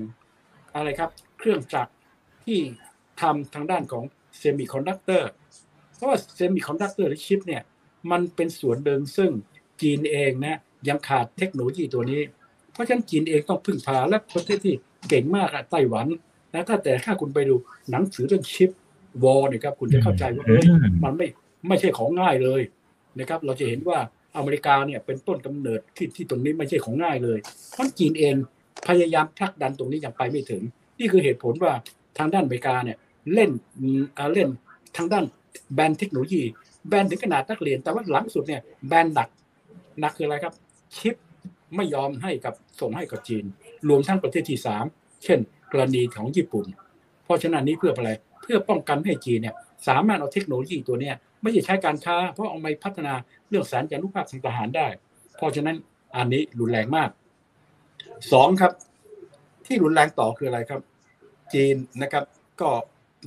[0.74, 1.92] อะไรครับ เครื่องจักร
[2.44, 2.60] ที่
[3.20, 4.04] ทำทางด้านของ
[4.38, 5.30] เซมิคอนดักเตอร์
[6.02, 7.62] เพราะว่าเซมิคอนดักเตอร์หรือชิปเนี่ย
[8.10, 9.30] มันเป็นส่วนหนึ่งซึ่ง
[9.82, 12.20] จีนเองนะยังขาดเทคโนโลยีตัวนี้
[12.72, 14.74] เพราะฉะนั้นจีนเองต้องพึ่งพาและประเทศที่
[15.08, 16.06] เก่งมากอะไต้หวัน
[16.54, 17.54] นะถ้าแต่ถ้าคุณไปดู
[17.90, 18.70] หนังสือเรื่องชิป
[19.24, 20.64] วอลเนี่ยครับคุณจะเข้าใจว่าเฮ้ย
[21.04, 21.26] มันไม่
[21.68, 22.62] ไม่ใช่ของง่ายเลย
[23.18, 23.98] นะครับเราจะเห็นว่า
[24.36, 27.38] อเมริกาเนี่ยเป็นต้นกำเนิดที่ที่ตรงนี้ไม่ใช่ของง่ายเลย
[27.72, 28.34] เพราะจีนเอง
[28.88, 30.62] พยายามผลักดันตรงนี้ยังไปไม่ถึง
[30.98, 31.72] นี่คือเหตุผลว่า
[32.18, 32.96] ทางด้านอเมริกาเนี่ย
[33.34, 33.50] เล่น
[34.34, 34.48] เล่น
[34.96, 35.24] ทางด้าน
[35.74, 36.42] แบรนด์เทคโนโลยี
[36.88, 39.28] แบรนด์ถึงขนาดนักเรียน แต่ว่าหลังสุดเนี่ยแบรนด์หนัก
[40.00, 40.54] หนักคืออะไรครับ
[40.96, 41.14] ชิป
[41.76, 43.44] ไม่ยอมให้กับส่งให้กับจีน
[43.88, 44.84] รวมทั้งประเทศที่สาม
[45.24, 45.38] เช่น
[45.72, 46.66] กรณีของญี่ปุ่น
[47.24, 48.10] เพราะฉะนั้นนี้เพื่ออะไร
[48.42, 49.54] เพื่อป้องกันให้จีนเนี่ย
[49.88, 53.14] สามารถเอาเทคโนโลยีตัวเนี้ยไม่ใช่ใช้การค้า เพราะเอาไปพัฒนา
[53.48, 54.86] เรื่องแสนจารุภาพทางทหารได้
[55.36, 55.76] เพราะฉะนั้น
[56.16, 57.10] อันนี้รุนแรงมาก
[58.32, 58.72] สองครับ
[59.66, 60.80] ที่รุนแรงต่อคืออะไรครับ
[61.54, 62.24] จีนนะครับ
[62.60, 62.70] ก็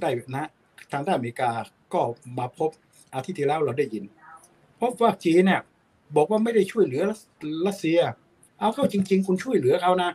[0.01, 0.49] ได้นะ
[0.91, 1.49] ทางด้านอเมริกา
[1.95, 2.01] ก็
[2.37, 2.69] มาพบ
[3.13, 4.03] อาทิตย์ที่แล้วเราได้ยิน
[4.81, 5.61] พบว่าจีนเนี่ย
[6.15, 7.01] บอกว่าไม่ได้ช่วยเหลือ
[7.67, 7.99] รัสเซีย
[8.59, 10.11] เอาเข้าจริง ๆ คุณช่วยเหลือเขานะ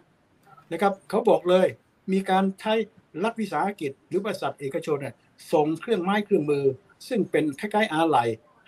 [0.73, 1.67] นะครับเขาบอกเลย
[2.13, 2.73] มีการใช้
[3.25, 5.15] รัฐวิสาหกิจ หรือบริษัทเอกชนเนี่ย
[5.53, 6.65] ส่งเครื่องไม้เครื่องมือ
[7.09, 8.19] ซึ่งเป็นคล้ายๆอาไหล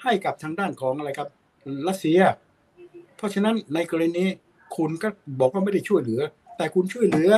[0.03, 1.29] ให้กับทางด้านของอะไรครับ
[1.89, 2.21] รัสเซีย
[3.17, 4.25] เพราะฉะนั้นในกรณี
[4.77, 5.09] คุณก็
[5.41, 6.21] บอกว่าไม่ได้ช่วยเหลือ
[6.57, 7.31] แต่คุณช่วยเหลือ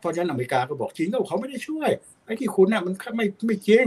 [0.00, 1.90] เพราะฉะนั้นอเมริกาก็บอกจีนก็เขาไม่ได้ช่วย
[2.24, 3.86] ไอ้ที่คุณเนี่ยมันไม่ไม่จริง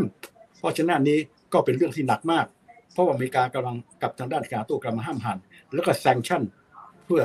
[0.59, 1.19] เพราะฉะนั้นนี้
[1.53, 2.45] ก็เป็นเรื่องที่หนักมาก
[2.93, 5.37] เพราะว่าอเมริกากำลังกับทางด้านการตัวกำลังห้ามหัน
[5.73, 6.41] แล้วก็แซงชั่น
[7.05, 7.21] เพื่อ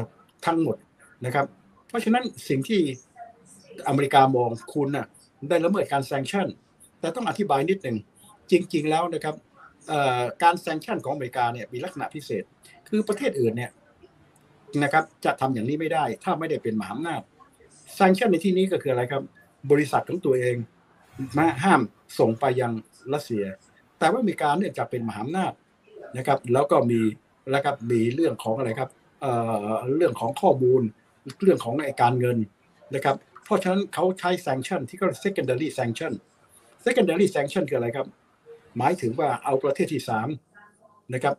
[0.47, 0.77] ทั้งหมด
[1.25, 1.47] นะครับ
[1.88, 2.81] เพราะฉะนั้นสิ่งที่
[3.88, 5.07] อเมริกามองคุณน่ะ
[5.49, 6.47] ได้ละเมิดการแซงชั่น
[7.01, 7.97] แต่ต้องอธิบายนิดหนึ่ง
[8.51, 9.35] จริง ๆ แล้วนะครับ
[10.42, 12.44] การแซงชั่นของอเมริกาเนี่ยมีลักษณะพิเศษ
[12.88, 13.70] คือประเทศอื่นเนี่ย
[14.83, 17.23] นะครับจะทำอย่างนี้ไม่ได้ ถ้าไม่ได้เป็นมหาอำนาจ
[17.94, 19.23] แซงชั่นในที่นี้ก็คืออะไรครับ
[19.70, 20.57] บริษัทของตัวเอง
[21.38, 21.81] มาห้าม
[22.18, 22.73] ส่งไปยัง
[23.12, 23.44] รัสเซีย
[23.98, 25.52] แต่ว่ามริการเนี่ยจะเป็นมหาอำนาจ
[26.16, 27.00] นะครับ แล้วก็มี
[27.50, 28.90] แล้วครับมีเรื่องของอะไรครับ
[29.20, 30.82] เเรื่องของข้อมูล
[31.42, 32.38] เรื่องของการเงิน
[32.94, 36.12] นะครับ เพราะฉะนั้นเขาใช้ sanction ที่เขา secondary sanction
[36.86, 38.06] secondary sanction คืออะไรครับ
[38.78, 40.28] หมายถึงว่าเอาประเทศที่สาม
[41.14, 41.34] นะครับ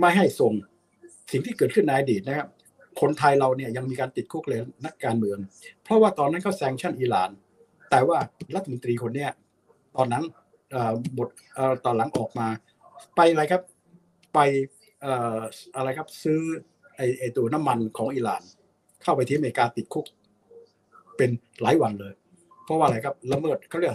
[0.00, 0.52] ไม่ให้ส่ง
[1.30, 2.48] สิ่งที่เกิดขึ้นในอดีตนะครับ
[3.00, 5.38] คนไทยเราเนี่ยยังมีการติดคุกเลยนักการเมือง
[5.84, 7.30] เพราะว่าตอนนั้นเขาแซงชั่นอิหร่าน
[7.90, 8.18] แต่ว่า
[8.54, 9.30] รัฐมนตรีคนเนี้ย
[9.96, 10.24] ตอนนั้น
[11.18, 11.28] บท
[11.84, 12.48] ตอนหลังออกมา
[13.16, 13.62] ไปอะไรครับ
[14.34, 14.38] ไป
[15.76, 16.40] อะไรครับซื้อ
[16.96, 18.42] ไอไอตัวน้ำมันของอิหร่าน
[19.02, 20.06] เข้าไปที่อเมริกาติดคุก
[21.16, 21.30] เป็น
[21.62, 22.14] หลายวันเลย
[22.64, 23.94] เพราะว่าอะไรครับละเมิดเขาเรียก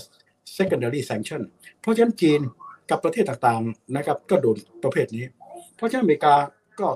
[0.57, 1.41] secondary sanction
[1.79, 2.41] เพราะฉะนั้นจีน
[2.89, 5.25] กับประเทศต่างๆนะครับ ก็โดนประเภทนี้
[5.75, 6.35] เพราะฉะนั้นอเมริกา
[6.79, 6.87] ก็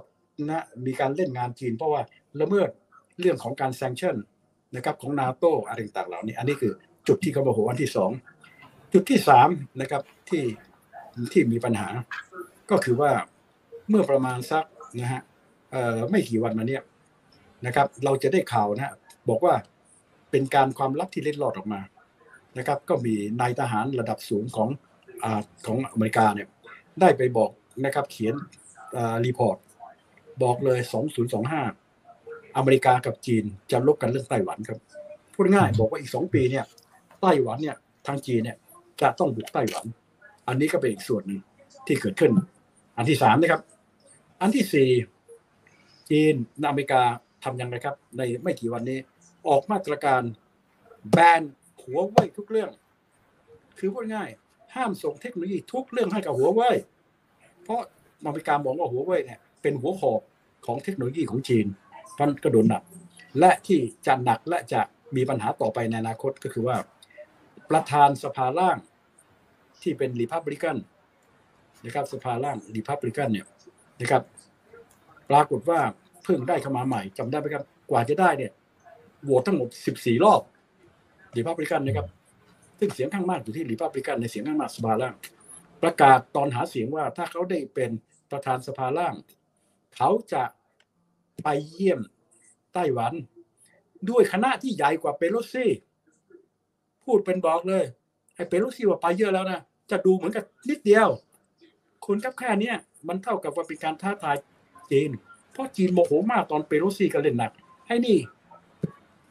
[0.49, 2.01] นะมีการเล่นงานจีน เพราะว่า
[2.41, 2.69] ละเมิด
[3.19, 4.15] เรื่องของการ sanction
[4.75, 6.73] นะครับของนาโตอะไรต่างๆเหล่านี้ อันนี้คือ
[7.07, 8.11] จุดที่เขาบอกอันที่สอง
[8.93, 9.49] จุดที่สาม
[9.82, 10.43] นะครับที่
[11.34, 11.88] ที่มีปัญหา
[12.71, 13.12] ก็คือว่า
[13.89, 14.63] เมื่อประมาณสัก
[14.99, 15.21] นะฮะ
[16.12, 16.84] ไม่กี่วันมาเนี้ย
[17.65, 18.93] นะครับ เราจะได้ข่าวนะ
[19.29, 19.53] บอกว่า
[20.32, 21.82] เป็นการความลับที่เล็ดลอดออกมา
[22.58, 24.69] นะครับ ก็มีนายทหารระดับสูงของ
[25.23, 25.25] อ
[25.65, 26.47] ของอเมริกาเนี่ย
[27.01, 27.51] ได้ไปบอก
[27.86, 28.34] นะครับเขียน
[29.25, 29.57] report
[30.43, 30.79] บอกเลย
[31.63, 34.79] 2025 อเมริกากับจีนจะรบกันเรื่องไต้หวันครับ
[35.34, 36.65] พูดง่ายบอกว่าอีกสองปีเนี่ย
[37.21, 37.77] ไต้หวันเนี่ย
[38.08, 38.58] ทางจีนเนี่ย
[39.01, 39.86] จะต้องบุกไต้หวัน
[40.47, 41.41] อันนี้ก็เป็นอีกส่วนหนึ่ง
[41.88, 42.32] ที่เกิดขึ้น
[42.97, 43.62] อันที่สามนะครับ
[44.41, 44.89] อันที่สี่
[46.10, 46.34] จีน
[46.67, 47.01] อเมริกา
[47.43, 48.99] ทำยังไงครับ ในไม่กี่วันนี้
[49.47, 50.21] ออกมาตรการ
[51.12, 51.41] แบน
[51.84, 52.71] หัวไว้ทุกเรื่อง
[53.77, 54.29] คือพูดง่าย
[54.75, 56.69] ห้ามส่งเทคโนโลยีทุกเรื่องให้กับหัวไว้
[57.63, 57.82] เพราะ
[58.25, 60.21] อเมริกามองว่าหัวไว้เนี่ยเป็นหัวหอก
[60.65, 61.65] ของเทคโนโลยีของจีน
[62.19, 62.84] มันกระโดดหนัก
[63.39, 64.82] และที่จะหนักและจะ
[65.15, 66.77] มีปัญหาต่อไปในอนาคตก็คือว่า
[67.69, 68.78] ประธานสภาล่าง
[69.82, 70.78] ที่เป็นรีพับลิกัน
[71.86, 73.47] นะครับสภาล่างรีพับลิกันเนี่ย
[74.02, 74.23] นะครับ
[75.30, 75.80] ปรากฏว่า
[76.23, 78.52] เพิ่งได้เข้ามาใหม่จำได้ไหมครับ กว่าจะได้เนี่ย
[79.23, 80.41] โหวตทั้งหมด 14 รอบ
[81.36, 82.08] รีพับลิกันนะครับ
[82.80, 85.15] ซึ่งเสียงข้างมากอยู่ที่รีพับลิกันในเสียงข้างมากสภาล่าง
[85.84, 87.91] ประกาศตอนหาเสียงว่าถ้าเขาได้เป็น
[88.32, 89.15] ประธานสภาล่าง
[89.95, 90.43] เขาจะ
[91.43, 91.99] ไปเยี่ยม
[92.73, 93.13] ไต้หวัน
[94.10, 95.71] ด้วยคณะที่ใหญ่กว่าเปโลซี่
[97.05, 97.83] พูดเป็นบอกเลย
[98.35, 99.59] ไอ้เปโลซีว่าไปเยอะแล้วนะ
[99.91, 101.07] จะดูเหมือนกับนิดเดียว
[102.05, 102.71] คุณกับแค่นี้
[103.07, 104.35] มันเท่ากับว่าเป็นการท้าทาย
[104.91, 105.09] จีน
[105.51, 107.51] เพราะจีนโมโหมากตอนเปโลซี่ก็เล่นหนัก
[107.87, 108.17] ให้นี่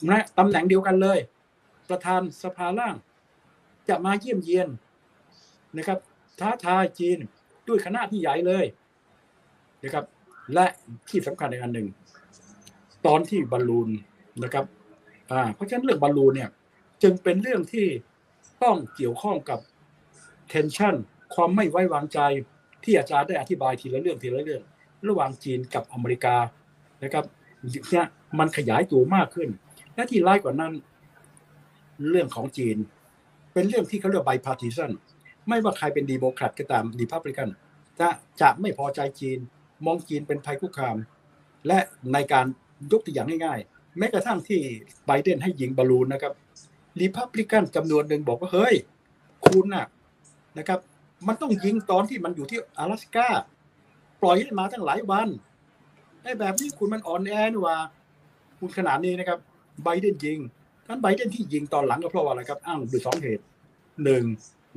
[0.09, 1.19] นะตำแหน่งเดียวกันเลย
[1.89, 2.95] ประธานสภาล่าง
[3.89, 4.69] จะมาเยี่ยมเยียน
[5.77, 5.99] นะครับ
[6.41, 7.19] ท้าทายจีน
[7.69, 8.65] ด้วยคณะที่ใหญ่เลย
[9.85, 10.05] นะครับ
[10.55, 10.67] และ
[11.09, 11.89] ที่สำคัญในอันหนึ่ง
[13.07, 13.89] ตอนที่บอลลูน
[14.45, 14.65] นะครับ
[15.31, 16.51] อ่าเพราะฉะนั้นเรื่องบอลลูนเนี่ย
[17.03, 17.87] จึงเป็นเรื่องที่
[18.63, 19.59] ต้องเกี่ยวข้องกับ
[20.53, 20.95] tension
[21.35, 22.19] ความไม่ไว้วางใจ
[22.85, 24.63] ที่อาจารย์ได้อธิบายทีละเรื่องทีละเรื่อง
[25.09, 26.37] ระหว่างจีนกับอเมริกา
[27.03, 27.25] นะครับ
[27.91, 28.07] เนี่ย
[28.39, 29.49] มันขยายตัวมากขึ้น
[29.95, 30.73] และที่ร้ายกว่านั้น
[32.11, 32.77] เรื่องของจีน
[33.53, 34.91] เป็นเรื่องที่เขาเรียก bipartisan
[35.49, 37.49] ไม่ว่าใครเป็นดีโมแครตก็ตามดีพับลิกัน
[38.01, 38.09] จะ
[38.41, 39.39] จะไม่พอใจจีน
[39.87, 40.97] มองจีนเป็นภัยคุกคาม
[41.67, 41.79] และ
[42.13, 42.47] ในการ
[42.93, 44.61] ยกตัวอย่างง่ายๆ แม้กระทั่งที่
[45.07, 46.33] ไบเดนให้ยิงบอลลูนนะครับ
[47.01, 48.75] รีพับลิกันจำนวนหนึ่งบอกว่าเฮ้ย
[49.45, 49.87] คุณน่ะ
[50.59, 50.81] นะครับ
[51.27, 53.29] มันต้องยิงตอนที่มันอยู่ที่阿拉斯กา
[54.21, 55.29] ปล่อยให้มาตั้งหลายวัน
[56.23, 57.77] ไอ้แบบนี้คุณมันอ่อนแอนี่ว่า
[58.59, 59.39] คุณขนาดนี้นะครับ
[59.85, 60.39] ไบเดนยิง
[60.87, 63.45] ท่านไบเดนที่ยิงตอนหลังก็เพราะว่าอะไรครับ อ้างด้วยสองเหตุ
[64.05, 64.25] หนึ่ง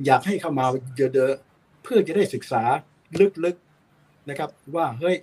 [0.06, 2.62] อยากให้เข้ามาเยอะๆเพื่อจะได้ศึกษา
[3.44, 5.16] ลึกๆนะครับ ว่าเฮ้ย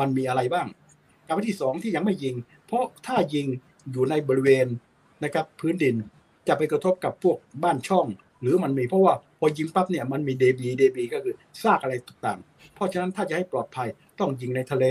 [0.00, 0.66] มันมีอะไรบ้าง
[1.26, 2.34] การที่สองที่ยังไม่ยิง
[2.66, 3.46] เพราะถ้ายิง
[3.90, 4.66] อยู่ในบริเวณ
[5.24, 5.94] นะครับ พื้นดิน
[6.48, 8.06] จะไปกระทบกับพวกบ้านช่อง
[8.40, 13.88] หรือมันมีเพราะว่าพอยิงปั๊บเนี่ยมันมีเดบีเดบีก็คือซากอะไรต่างๆ เพราะฉะนั้นถ้าจะให้ปลอดภัย
[14.20, 14.84] ต้องยิงในทะเล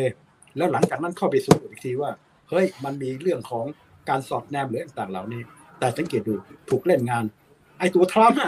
[0.58, 2.12] แล้วหลังจากนั้นเข้าไปสำรวจอีกทีว่า
[2.50, 3.66] เฮ้ยมันมีเรื่องของ
[4.10, 5.42] การสอดแนมหรือต่างๆเหล่านี้
[5.80, 6.34] แต่สังเกตดู
[6.70, 7.24] ถูกเล่นงาน
[7.80, 8.40] ไอ้ตัวทรัมป์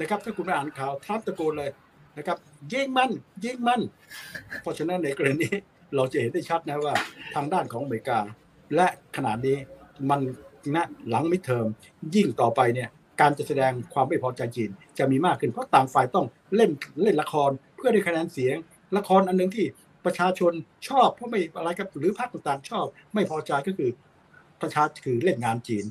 [0.00, 1.70] นะครับถ้าคุณไปอ่านข่าวทรัมป์ตะโกนเลย
[2.18, 2.38] นะครับ
[2.72, 3.10] ยิงมัน
[3.44, 3.80] ยิงมัน
[4.62, 5.48] เพราะฉะนั้นในกรณี
[5.96, 6.94] เราจะเห็นได้ชัดนะว่า
[7.34, 8.18] ทางด้านของอเมริกา
[8.74, 9.56] และขนาดนี้
[10.10, 10.20] มัน
[10.76, 11.66] นะหลังมิเทอม
[12.14, 12.88] ยิ่งต่อไปเนี่ย
[13.20, 16.70] การจะแสดงความไม่พอใจจีน จะมีมากขึ้นเพราะต่างฝ่ายต้องเล่น
[17.02, 18.56] เล่นละครเพื่อได้คะแนนเสียง
[18.96, 19.66] ละครอันหนึ่งที่
[20.04, 20.52] ประชาชน
[20.88, 23.90] ชอบเพราะไม่อะไรครับหรือพรรคต่างๆ ชอบ ไม่พอใจก็คือ
[24.60, 25.84] ประชาคือเล่นงานจีน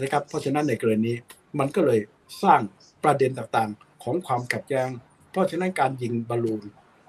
[0.00, 1.12] นะครับ เพราะฉะนั้นในกรณี
[1.58, 2.00] มันก็เลย
[2.42, 2.60] สร้าง
[3.04, 4.88] ประเด็นต่างๆของความขัดแย้ง
[5.30, 6.62] เพราะฉะนั้นการยิงบอลลูน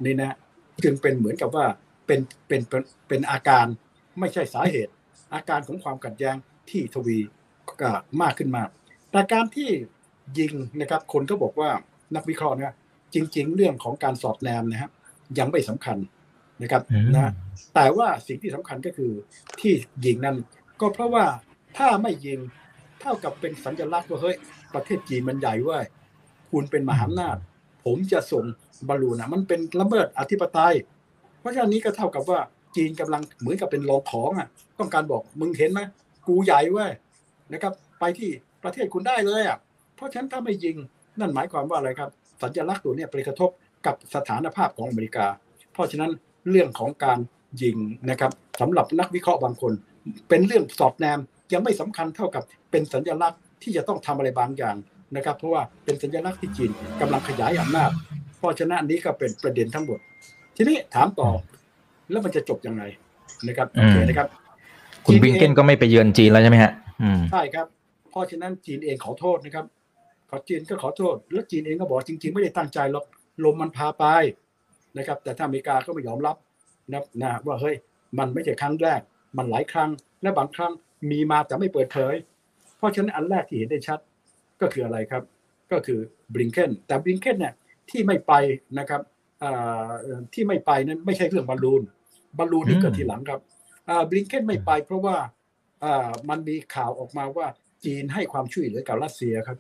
[0.06, 0.36] นี่นะ
[0.84, 1.66] จึงเป็นเหมือนกับว่า
[2.06, 3.66] เป็นเป็นเป็นเป็นอาการ
[4.20, 4.92] ไม่ใช่สาเหตุ
[5.34, 6.36] อาการของความขัดแย้ง
[6.70, 7.18] ที่ทวี
[8.22, 8.70] มากขึ้นมาก
[9.12, 9.70] แต่การที่
[10.40, 11.70] ยิงนะครับ คนก็บอกว่า
[12.16, 12.76] นักวิเคราะห์นะ
[13.14, 14.92] จริง ๆ เรื่องของการสอดแนมนะครับ
[15.40, 15.98] ยังไม่สำคัญ
[16.62, 16.82] นะครับ
[17.16, 17.32] นะ
[17.76, 19.12] แต่ว่าสิ่งที่สำคัญก็คือ
[19.60, 19.74] ที่
[20.06, 20.38] ยิงนั้น
[20.82, 21.26] ก็เพราะว่า
[21.78, 22.40] ถ้าไม่ยิง
[23.02, 24.36] เท่ากับเป็นสัญลักษณ์ว่าเฮ้ย
[24.74, 25.78] ประเทศจีนมันใหญ่ว่า
[26.52, 27.38] คุณเป็นมหาอำนาจ
[27.86, 28.46] ผมจะส่ง
[28.88, 30.76] บอลลูนนะมันเป็นละเมิดอธิปไตย
[31.40, 32.40] เพราะฉะนั้นนี้ก็เท่ากับว่า
[32.76, 34.48] จีนกำลังเหมือนกับเป็นรองของอะ
[34.80, 35.82] ต้องการบอกมึงเห็นไหม
[36.28, 36.92] กูใหญ่เว้ย
[37.54, 38.30] นะครับ ไปที่
[38.64, 39.58] ประเทศคุณได้เลยอะ
[39.96, 40.76] เพราะฉะนั้นถ้าไม่ยิง
[41.20, 42.10] นั่นหมายความว่าอะไรครับ
[42.42, 43.50] สัญลักษณ์ตัวนี้ไปกระทบ
[43.86, 45.26] กับสถานภาพของอเมริกา
[45.74, 46.12] เพราะฉะนั้น
[46.50, 47.20] เรื่องของการ
[47.62, 47.78] ยิง
[48.10, 48.32] นะครับ
[48.62, 49.74] สำหรับนักวิเคราะห์บางคน
[50.30, 51.20] เป็นเรื่องสอดแนม
[51.54, 54.76] ยังไม่สำคัญเท่ากับเป็นสัญลักษณ์ที่จะต้องทำอะไรบางอย่าง
[55.16, 57.92] นะครับ เพราะว่าเป็นสัญลักษณ์ที่จีนกำลังขยายอำนาจ
[58.38, 60.00] เพราะฉะนั้นนี้ก็เป็นประเด็นทั้งหมด
[60.56, 61.30] ทีนี้ถามต่อ
[62.12, 62.84] แล้วมันจะจบยังไง
[63.48, 64.28] นะครับโอเคนะครับ
[65.06, 66.72] คุณบิงเกนก็ไม่ไปเยือนจีนแล้วใช่ไหมฮะ
[67.32, 67.68] ใช่ครับ
[68.10, 69.66] เพราะฉะนั้นจีนเองขอโทษนะครับ
[70.30, 73.06] ขอจีนก็ขอโทษ แล้วจีนเองก็บอกจริง ๆ ไม่ได้ตั้งใจหรอก
[73.46, 74.06] ลมมันพาไป
[74.98, 76.36] นะครับ แต่ถ้าอเมริกาก็ไม่ยอมรับ
[76.94, 77.76] นะนะว่าเฮ้ย
[78.20, 79.02] มันไม่ใช่ครั้งแรก
[79.38, 79.90] มันหลายครั้ง
[80.22, 80.72] และบางครั้ง
[81.12, 82.16] มีมาแต่ไม่เปิดเผย
[82.78, 84.00] เพราะฉะนั้นอันแรกที่เห็นได้ชัด
[84.62, 85.24] ก็คืออะไรครับ
[85.72, 86.00] ก็คือ
[86.34, 87.54] บริงเกนแต่บริงเกนเนี่ย
[87.90, 88.34] ที่ไม่ไป
[88.80, 89.02] นะครับ
[90.34, 91.82] ที่ไม่ไปนั้นไม่ใช่เรื่องบอลลูน
[92.38, 93.40] บอลลูนนี่เกิดทีหลังครับ
[94.10, 95.18] บริงเกนไม่ไปเพราะว่า
[96.30, 97.48] มันมีข่าวออกมาว่า
[97.86, 99.58] จีนให้ความช่วยเหลือกับรัสเซียครับ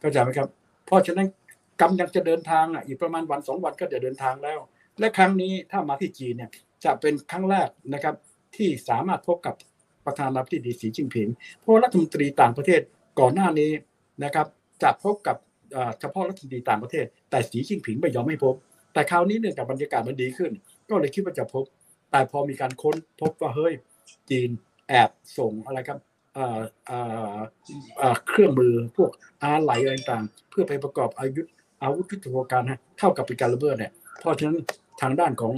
[0.00, 0.48] เข้าใจไหมครับ
[0.86, 1.28] เพราะฉะนั้น
[1.82, 4.58] กำลังจะเดินทางอะอีกประมาณวันสองวันก็จะเดินทางแล้ว
[4.98, 6.50] และครั้งนี้ถ้ามาที่จีนเนี่ย
[6.84, 8.14] จะเป็นครั้งแรกนะครับ
[8.56, 9.54] ที่สามารถพบกับ
[10.06, 12.80] ประธานาธิบดีสีจิ้งผิงเพราะรัฐมนตรีต่างประเทศ
[13.20, 13.70] ก่อนหน้านี้
[14.24, 14.46] นะครับ
[14.82, 15.36] จะพบกับ
[16.00, 18.54] เฉพาะรัฐมนตรีต่างประเทศ แต่สีจิ้งผิงไม่ยอมให้พบ
[18.92, 20.50] แต่คราวนี้เนื่องจากบรรยากาศมันดีขึ้น
[20.88, 21.64] ก็เลยคิดว่าจะพบ
[22.10, 23.74] แต่พอมีการค้นพบว่าเฮ้ย
[24.30, 24.50] จีน
[24.88, 25.98] แอบส่งอะไรครับ
[28.28, 29.10] เครื่องมือพวก
[29.42, 31.42] อาไหลอะไรต่างเพื่อไปประกอบอายุ
[31.82, 32.68] อาวุธยุทโธปการณ์
[32.98, 34.58] เท่ากับเป็นการระเบิดเนี่ยเพราะฉะนั้น
[35.00, 35.52] ทางด้านของ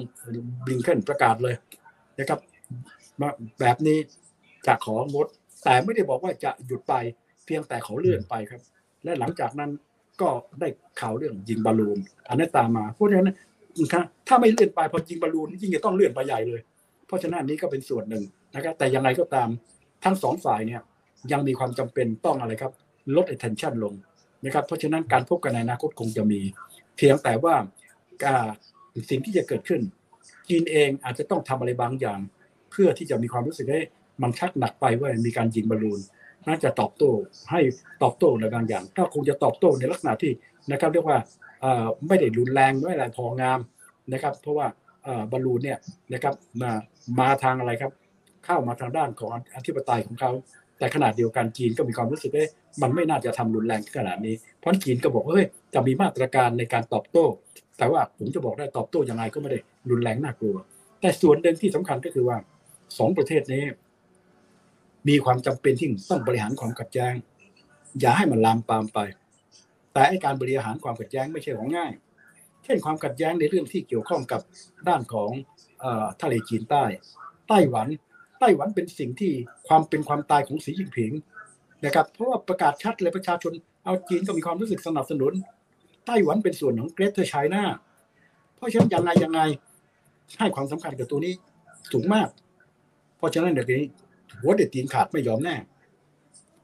[0.64, 1.54] บลิงเกนประกาศเลย
[2.18, 2.40] นะครับ
[3.60, 3.98] แบบนี้
[4.66, 5.26] จะของด
[5.64, 6.94] แต่ไม่ได้บอกว่าจะหยุดไป
[7.44, 8.60] เพียงแต่เขาเลื่อนไปครับ
[9.04, 9.70] และหลังจากนั้น
[10.20, 10.28] ก็
[10.60, 10.68] ได้
[11.00, 13.30] ข่าวเรื่องยิงบอลลูนอันนั้นตามมาเพราะฉะนั้น
[14.28, 16.60] ถ้าไม่เลื่อนไปพอยิงบอลลูนยิ่งจะต้องเลื่อนไปใหญ่เลย
[17.06, 19.48] เพราะฉะนั้นนี้ก็เป็นส่วนหนึ่งนะครับ แต่ยังไงก็ตาม
[20.04, 20.80] ทั้งสองฝ่ายเนี่ย
[21.32, 22.72] ยังมีความจำเป็นต้องอะไรครับ
[23.16, 23.94] ลด attention ลง
[24.44, 26.40] นะครับ เพราะฉะนั้นการพบกันในอนาคตคงจะมี
[26.96, 27.54] เพียงแต่ว่า
[29.10, 29.80] สิ่งที่จะเกิดขึ้น
[30.48, 32.20] จีนเองอาจจะต้องทำอะไรบางอย่าง
[32.70, 33.80] เพื่อที่จะมีความรู้สึกให้
[34.22, 36.00] มันชักหนักไปว่ามีการยิงบอลลูน
[36.48, 37.10] น่าจะตอบโต้
[37.50, 37.60] ให้
[38.02, 40.32] ตอบโต้ในบางอย่างก็คงจะตอบโต้ในลักษณะที่
[40.70, 41.18] นะครับ เรียกว่า
[42.08, 43.60] ไม่ได้รุนแรงไม่อะไรพองาม
[44.12, 44.66] นะครับ เพราะว่า
[45.30, 45.78] บอลลูนเนี่ย
[46.12, 46.70] นะครับมา
[47.20, 47.92] มาทางอะไรครับ
[48.44, 50.30] เข้ามาทางด้านของอธิปไตยของเขา
[50.78, 52.46] แต่ขนาดเดียวกันจีนก็มีความรู้สึกว่า
[52.82, 57.26] มันไม่น่าจะทำรุนแรงขนาดนี้ เพราะจีนก็บอกว่าเฮ้ยจะมีมาตรการในการตอบโต้
[57.78, 59.58] แต่ว่าผมจะบอกได้ตอบโต้ยังไงก็ไม่ได้
[59.90, 60.56] รุนแรงน่ากลัว
[61.00, 62.36] แต่ส่วนหนึ่งที่สำคัญก็คือว่า
[62.98, 63.62] สองประเทศนี้
[65.08, 67.14] มีความจำเป็นที่ต้องบริหารความขัดแย้ง
[68.00, 68.98] อย่าให้มันลามปามไป
[70.08, 71.92] แต่การบริหารความขัดแย้งไม่ใช่ของง่าย
[72.64, 74.40] เช่นความขัดแย้งในเรื่องที่เกี่ยวข้องกับ
[74.88, 75.30] ด้านของ
[76.22, 76.84] ทะเลจีนใต้
[77.48, 77.88] ไต้หวัน
[78.40, 79.32] ไต้หวันเป็นสิ่งที่
[79.68, 81.12] ความเป็นความตายของสีจิ้นผิง
[81.84, 83.52] นะครับ เพราะว่าประกาศชัดเลยประชาชน
[83.84, 85.32] เอาจีนก็มีความรู้สึกสนับสนุน
[86.06, 87.62] ไต้หวันเป็นส่วนของเกรเทอร์ไชน่า
[88.56, 89.40] เพราะฉะนั้นยังไงยังไง
[90.38, 91.34] ให้ความสำคัญกับตัวนี้
[91.92, 92.28] สูงมาก
[93.18, 93.88] เพราะฉะนั้นเดี๋ยวนี้
[94.40, 95.56] หัวเด็ดตีนขาดไม่ยอมแน่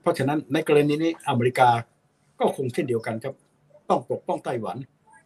[0.01, 1.69] เพราะฉะนั้นในกรณีนี้อเมริกา
[2.41, 3.35] ก็คงเช่นเดียวกันครับ
[3.89, 4.77] ต้องปกป้องไต้หวัน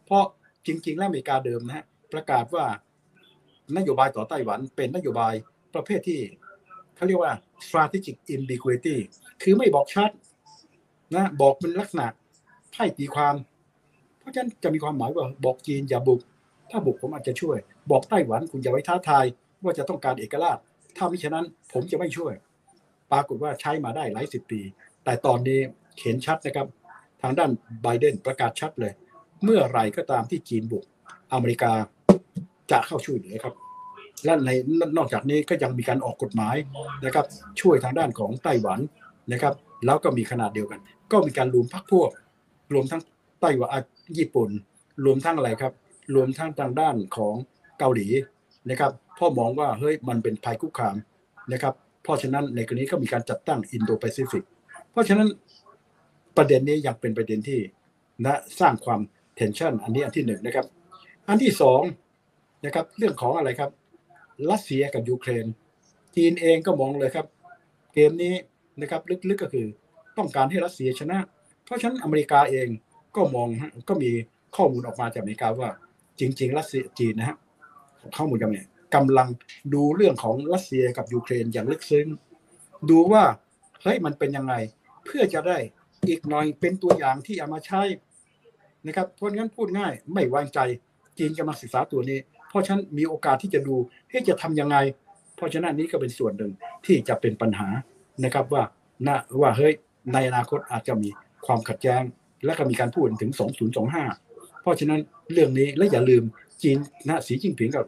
[0.05, 0.23] เพราะ
[0.65, 2.65] จริง ๆ แล้วอเมริกาเดิมนะฮะประกาศว่า
[3.77, 5.33] นโยบายต่อไต้หวันเป็นนโยบาย
[5.73, 6.19] ประเภทที่
[6.95, 7.33] เขาเรียกว่า
[7.65, 8.95] strategic ambiguity
[9.41, 10.09] คือไม่บอกชัด
[11.15, 12.07] นะบอกเป็นลักษณะ
[12.71, 13.35] ไพ่ตีความ
[14.19, 16.19] เพราะฉะนั้นจะมีความหมายว่าบอกจีนอย่าบุก
[16.71, 17.57] ถ้าบุกผมอาจจะช่วย
[17.91, 19.25] บอกไต้หวันคุณอย่าไว้ท้าทาย
[19.63, 20.57] ว่าจะต้องการเอกราช
[20.97, 22.33] ถ้ามิฉะนั้นผมจะไม่ช่วย
[23.11, 24.61] ปรากฏว่าใช้มาได้หลายสิบปี
[25.03, 25.59] แต่ตอนนี้
[26.01, 26.67] เห็นชัดนะครับ
[27.21, 28.93] ทางด้านไบเดนประกาศชัดเลย
[29.43, 30.83] เมื่อไรก็ตามที่จีนบุก
[31.33, 31.71] อเมริกา
[32.71, 33.53] จะเข้าช่วยเหลือครับ
[34.25, 34.49] และใน
[34.97, 36.55] นอกจากนี้ก็ยังมีการออกกฎหมาย
[37.05, 37.25] นะครับ
[37.61, 38.79] ช่วยทางด้านของไต้หวัน
[39.31, 39.53] นะครับ
[39.85, 40.79] แล้วก็มีขณะเดียวกัน
[41.11, 42.09] ก็มีการรวมพรรคพวก
[42.73, 43.01] รวมทั้ง
[43.41, 43.69] ไต้หวัน
[44.17, 44.49] ญี่ปุ่น
[45.05, 45.73] รวมทั้งอะไรครับ
[46.15, 47.35] รวมทั้งทางด้านของ
[47.79, 48.07] เกาหลี
[48.69, 50.95] นะครับเพราะมองว่าเฮ้ยมันเป็นภัยคุกคาม
[51.53, 54.43] นะครับ เพราะฉะนั้นในกรณีก็มีการจัดตั้งอินโดแปซิฟิก
[54.91, 55.27] เพราะฉะนั้น
[56.37, 57.59] ประเด็นนี้ยังเป็นประเด็นที่
[58.25, 58.99] นะสร้างความ
[59.35, 60.65] tension อันนี้อันที่หนึ่งนะครับ
[61.27, 61.81] อันที่สอง
[62.65, 63.71] นะครับเรื่องของอะไรครับ
[64.51, 65.45] รัสเซียกับยูเครน
[66.15, 67.27] จีนเองก็มองเลยครับ
[67.93, 68.33] เกมนี้
[68.81, 69.67] นะครับลึกๆก็คือ
[70.17, 71.17] ต้องการให้รัสเซียชนะ
[71.65, 72.67] เพราะฉะนั้นอเมริกาเอง
[73.15, 73.47] ก็มอง
[73.89, 74.11] ก็มี
[74.55, 75.69] ข้อมูลออกมาจากอเมริกาว่า
[76.19, 77.37] จริง ๆ รัสเซียจีนนะฮะ
[78.17, 79.27] ข้อมูลกันเนี่ยกำลัง
[79.73, 82.07] ดูเรื่องของรัสเซียกับยูเครนอย่างลึกซึ้ง
[82.89, 83.23] ดูว่า
[83.83, 84.53] เฮ้ยมันเป็นยังไง
[85.05, 85.57] เพื่อจะได้
[86.07, 87.81] อีกหน่อยเป็นตัวอย่างที่เอามาใช้
[88.87, 90.59] นะครับเพราะงั้นพูดง่ายไม่วางใจ
[91.17, 93.75] จีนกำลังศึกษาตัวนี้ เพราะฉะนั้นมีโอกาสที่จะดู
[94.09, 94.77] ให้จะทำยังไง
[95.35, 96.51] เพราะฉะนั้นนี้ก็เป็นส่วนหนึ่ง
[96.85, 97.67] ที่จะเป็นปัญหา
[98.23, 98.63] นะครับว่า
[99.07, 99.73] นะว่าเฮ้ย
[100.13, 101.09] ในอนาคตอาจจะมี
[101.45, 102.03] ความขัดแย้ง
[102.45, 103.31] และก็มีการพูดถึง
[103.95, 106.23] 2025 เพราะฉะนั้นเรื่องนี้และอย่าลืม
[106.63, 107.85] จีนนะสีจิ้งผิงกับ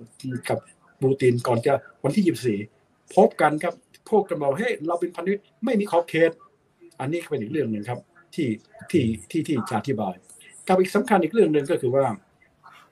[0.50, 0.60] กับ
[1.02, 1.74] ปูตินก่อนจะ
[2.04, 3.74] วันที่ 24 พบกันครับ
[4.10, 6.32] พูดกันบอกเฮ้ยเราเป็นพันธมิตรไม่มีขอบเขต
[7.00, 8.00] อันนี้เป็นอีกเรื่องหนึ่งครับ
[8.36, 8.48] ที่
[8.92, 10.16] ที่ที่ที่จะอธิบาย
[10.68, 12.06] กับอีกสำคัญอีกเรื่องหนึ่งก็คือว่า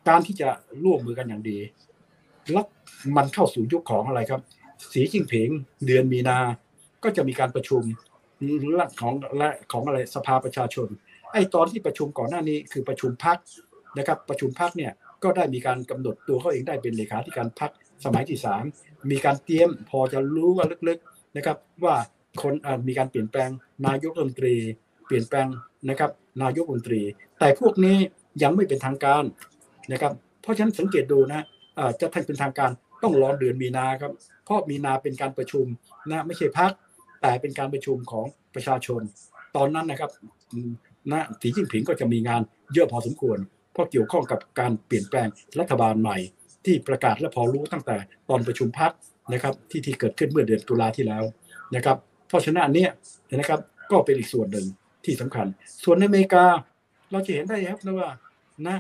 [0.08, 0.50] การที่จะ
[0.84, 1.58] ร่วมมือกันอย่างดี
[2.52, 2.66] แล้ว
[3.18, 4.42] มันเข้าสู่ยุคของอะไรครับ
[4.92, 5.50] สีจิ้งผิง
[5.86, 6.38] เดือนมีนา
[7.04, 7.84] ก็จะมีการประชุม
[9.02, 10.88] ของและของอะไรสภาประชาชน
[11.34, 13.38] ไอ้ตอนที่ประชุมก่อนหน้านี้คือประชุมพัก
[13.98, 14.92] นะครับ ประชุมพักเนี่ย
[15.24, 17.72] ก็ได้มีการกำหนดตัวเขาเองได้เป็นเลขาธิการพัก
[18.06, 18.64] สมัยที่สาม
[19.12, 21.96] มีการเตรียมพอจะรู้ว่าลึกๆนะครับ ว่า
[22.42, 22.54] คน
[22.88, 23.50] มีการเปลี่ยนแปลง
[23.88, 24.56] นายกรัฐมนตรี
[25.06, 25.48] เปลี่ยนแปลง
[25.90, 26.12] นะครับ
[26.44, 27.02] นายกรัฐมนตรี
[27.40, 27.98] แต่พวกนี้
[28.44, 29.24] ยังไม่เป็นทางการ
[29.92, 31.46] นะครับเพราะฉะนั้นสังเกตดูนะ
[32.00, 32.72] จะทันเป็นทางการ
[33.04, 34.14] ต้องรอเดือนมีนาครับ
[34.46, 35.66] เพราะมีนาเป็นการประชุม
[36.10, 36.72] นะไม่ใช่พัก
[37.22, 39.02] แต่เป็นการประชุมของประชาชน
[39.56, 40.12] ตอนนั้นนะครับ
[41.12, 42.42] นะสีจิ้นผิงก็จะมีงาน
[42.74, 43.38] เยอะพอสมควร
[43.74, 45.28] เพราะเกี่ยวข้องกับการเปลี่ยนแปลง
[45.60, 46.18] รัฐบาลใหม่
[46.66, 47.98] ที่ประกาศและพอรู้ตั้งแต่
[48.30, 48.92] ตอนประชุมพัก
[49.34, 51.24] นะครับที่ที่เกิดขึ้นเมื่อเดือนตุลาที่แล้ว
[51.76, 51.98] นะครับ
[52.32, 52.88] เพราะฉะนั้นอันนี้
[53.36, 53.60] นะครับ
[53.92, 54.66] ก็เป็นอีกส่วนหนึ่ง
[55.06, 55.48] ที่สำคัญ
[55.84, 56.46] ส่วนในอเมริกา
[57.12, 58.10] เราจะเห็นได้ครับนะว่า
[58.68, 58.78] นะ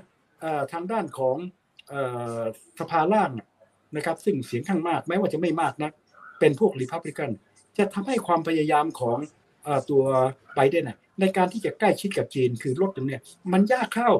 [0.71, 1.37] ทางด้านของ
[2.79, 3.29] สภาล่าง
[3.95, 5.91] นะครับ ซึ่งเสียงข้างมากแม้ว่าจะไม่มากนะ
[6.39, 7.29] เป็นพวกรีพับลิกัน
[7.77, 9.17] จะทำให้ความพยายามของ
[9.89, 10.03] ตัว
[10.55, 10.85] ไบเดน
[11.21, 13.17] ในการที่จะใกล้ชิดกับจีนคือลดตรงนี้
[13.53, 14.11] มันยากเข้า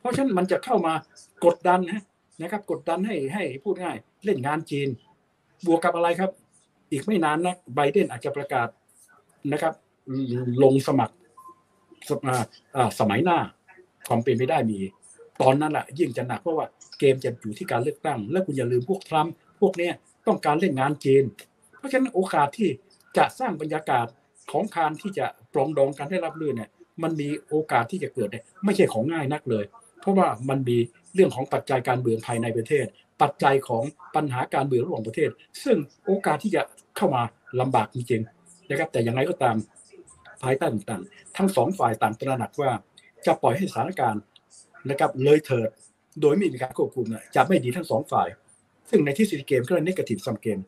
[0.00, 0.94] เพราะฉะนั้นมันจะเข้ามา
[1.44, 1.80] กดดัน
[2.40, 4.88] นะครับ กดดันให้ให้พูดง่าย เล่นงานจีน
[5.66, 6.30] บวกกับอะไรครับ
[6.92, 8.68] อีกไม่นานนะไบเดนอาจจะประกาศ
[9.52, 9.74] นะครับ
[10.62, 11.14] ลงสมัคร
[13.00, 13.38] สมัยหน้า
[14.08, 14.78] ความเป็นไม่ได้มี
[15.42, 16.66] ตอนนั้นแหละยิ่งจะหนักเพราะว่า
[16.98, 19.90] เกมจะอยู่ที่การเลือกตั้ง แล้วคุณอย่าลืมพวกทรัมป์พวกนี้
[20.26, 21.24] ต้องการเล่นงานจีน
[21.78, 22.68] เพราะฉะนั้นโอกาสที่
[23.16, 24.06] จะสร้างบรรยากาศ
[24.52, 26.70] ของการที่จะปรองดองกันได้รับรื่นเนี่ย
[27.02, 29.64] มันมีโอกาสที่จะเกิดเนี่ยไม่ใช่ของง่ายนักเลย
[30.02, 30.78] เพราะว่ามันมี
[31.14, 32.86] เรื่องของปัจจัยการเมืองภายในประเทศ
[33.22, 33.82] ปัจจัยของ
[34.14, 35.30] ปัญหาการเมืองระหว่างประเทศ
[35.64, 36.62] ซึ่งโอกาสที่จะ
[36.96, 37.22] เข้ามา
[37.60, 39.56] ลำบากจริงๆนะครับ แต่อยังไงก็ตาม
[40.42, 42.70] ภายใต้ต่างๆทั้งสองฝ่ายต่างตระหนักว่า
[43.26, 44.22] จะปล่อยให้สถานการณ์
[44.90, 45.68] นะครับเลยเถิด
[46.20, 48.28] โดยไม่มีการควบคุมจะไม่ดีทั้งสองฝ่าย
[48.90, 50.58] ซึ่งในที่สุดเกมก็เลยนกาทีฟซัมเกม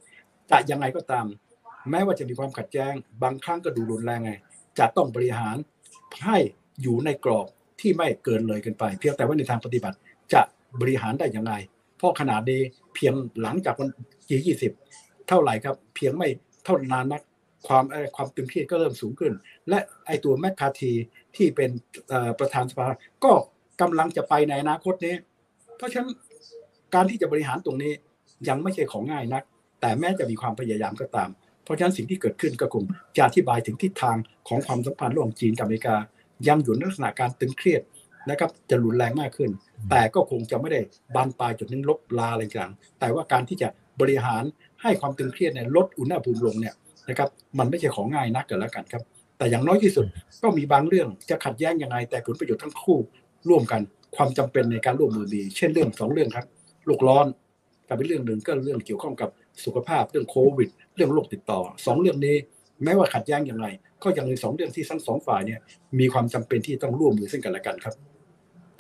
[0.50, 1.26] จะยังไงก็ตาม
[1.90, 2.92] แม้ว่าจะมีความขัดแย้ง
[3.22, 4.32] บางครั้งก็ดูรุนแรงไง
[4.78, 5.56] จะต้องบริหาร
[6.24, 6.38] ให้
[6.82, 7.46] อยู่ในกรอบ
[7.84, 9.96] ที่ไม่เกินเลยกันไป เพียงแต่ว่าในทางปฏิบัติ
[10.32, 10.40] จะ
[10.80, 11.52] บริหารได้อยังไง
[11.98, 12.60] เพราะขนาดนี้
[12.94, 13.88] เพียงหลังจากวัน
[14.28, 14.72] ที่ยี่สิบ
[15.28, 16.28] เท่าไหร่ครับเพียงไม่
[16.64, 17.22] เท่านานนัก
[17.66, 17.84] ความ
[18.16, 19.32] ความตึงเครียดก็เริ่มสูงขึ้น
[19.68, 20.92] และไอตัวแมคคาที
[21.36, 21.70] ที่เป็น
[22.38, 22.86] ประธานสภา
[23.24, 23.32] ก็
[23.80, 25.14] กำลังจะไปในอนาคตนี้
[25.76, 26.10] เพราะฉะนั้น
[26.94, 27.92] การที่จะบริหารตรงนี้
[28.48, 29.42] ยังไม่ใช่ของง่ายนัก
[29.80, 31.30] แต่แม้จะมีความพยายามก็ตาม
[31.64, 32.84] เพราะฉะนั้นสิ่งที่เกิดขึ้นก็คง
[33.16, 34.16] จะอธิบายถึงทิศทาง
[34.48, 35.96] ของความสัมพันธ์ระหว่างจีนกับอเมริกา
[36.48, 37.82] ยังอยู่ในลักษณะการตึงเครียด
[38.30, 39.50] นะครับจะรุนแรงมากขึ้น
[39.90, 40.80] แต่ก็คงจะไม่ได้
[41.14, 43.68] บานปลายจนถึงลบลาอะไรต่างแต่ว่าการที่จะ
[44.00, 44.42] บริหาร
[44.82, 46.74] ให้ความตึงเครียดเนี่ยลดอุณหภูมิลงเนี่ย
[47.08, 49.02] นะครับมันไม่ใช่ของง่ายนักกันแล้วกันครับ
[49.38, 50.06] แต่อย่างน้อยที่สุด
[50.42, 52.98] ก็มีบางเรื่องจะขัดแย้งยังไง แต่ผลประโยชน์ทั้งคู่
[53.48, 53.80] ร่วมกัน
[54.16, 56.46] ความจำเป็นในการร่วมมือดี เช่นเรื่องสองเรื่องครับ
[56.87, 57.26] โลกร้อน
[57.88, 59.28] กับเป็นเรื่องหนึ่งก็เรื่องเกี่ยวข้องกับ
[59.64, 62.37] สุขภาพเรื่องโควิด เรื่องโรคติดต่อสองเรื่องนี้
[62.85, 63.66] แม้ว่าขัดแย้งอย่างไร
[64.02, 65.60] ก็ยังมีสองเรื่องที่ทั้งสองฝ่ายเนี่ย
[65.98, 67.94] มีความจำเป็นที่ต้องร่วมมือซึ่งกันและกันครับ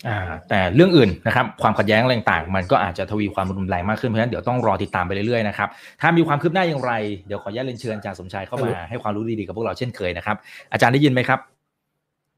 [0.08, 5.68] อ่าแต่เรื่องอื่นนะครับความขัดแย้งอะไรต่างมันก็อาจจะทวีความรุนแรงมากขึ้นเพราะฉะนั้นเดี๋ยวต้องรอติดตามไปเรื่อยๆนะครับ
[6.00, 6.92] ถ้ามีความคืบหน้าอย่างไร
[7.26, 10.36] เดี๋ยวขออนุญาตเรียนเชิญอาจารย์สมชายเข้ามาให้ความรู้ดีๆกับพวกเราเช่นเคยนะครับ
[10.72, 11.40] อาจารย์ได้ยินไหมครับ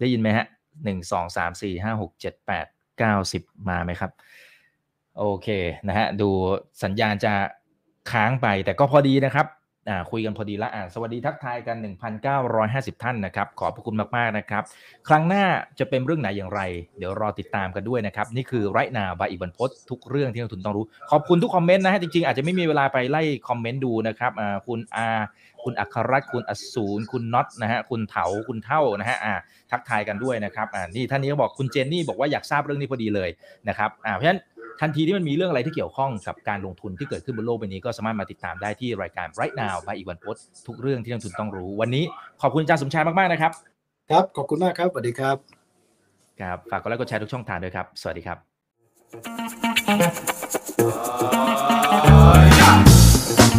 [0.01, 0.47] ได้ยินไหมฮะ
[0.85, 2.67] หนึ่งสองสามสี่ห้าหกเจ็ดแปด
[2.99, 4.11] เก้าสิบมาไหมครับ
[5.19, 5.49] โอเค
[5.89, 6.29] นะฮะดู
[6.83, 7.33] สัญญาณจะ
[8.11, 9.47] ค้างไปแต่ก็พอดีนะครับ
[10.11, 11.77] คุยกันพอดีละอ่าสวัสดีทักทายกัน
[12.41, 14.63] 1,950 ท่านนะครับ ขอบพระคุณมากๆนะครับ
[15.09, 15.45] ครั้งหน้า
[15.79, 16.61] จะเป็นเรื่องไหนอย่างไร
[16.99, 25.09] เดี๋ยวรอติดตามกันด้วยนะครับ นี่คือไรนาบายอีบันพศทุกเรื่องที่นักทุนต้องรู้ ขอบคุณทุกคอมเมนต์นะฮะจริงๆ อาจจะไม่มีเวลาไปไล่คอมเมนต์ดูนะครับอ่าคุณอา
[25.65, 29.35] คุณอัครรัตน์คุณอสูรคุณน็อตนะฮะคุณเถาคุณเท่านะฮะอ่า
[29.71, 33.31] ทักทายกันด้วยนะครับอ่านี่ท่านนี้ก็บอกคุณเจนนี่บอกว่าอยากทราบเรื่องนี้พอดีเลย
[33.69, 34.41] นะครับอ่าเพราะฉะนั้น
[34.81, 40.35] ทันทีที่มันมีเรื่องอะไรที่เกี่ยวข้องกับการลงทุนที่เกิดขึ้นบนโลกใบนี้ก็สามารถมาติดตามได้ที่รายการ Right Now by อีกวันโพส
[40.67, 42.05] ทุกเรื่องที่นักทุนต้องรู้ วันนี้
[42.43, 43.53] ขอบคุณอาจารย์สมชายมากๆนะครับ
[44.11, 45.37] ครับ ขอบคุณมากครับสวัสดีครับ
[46.41, 48.39] ครับฝากกดไลค์กดแชร์ทุกช่องทางด้วยครับ สวัสดีครับ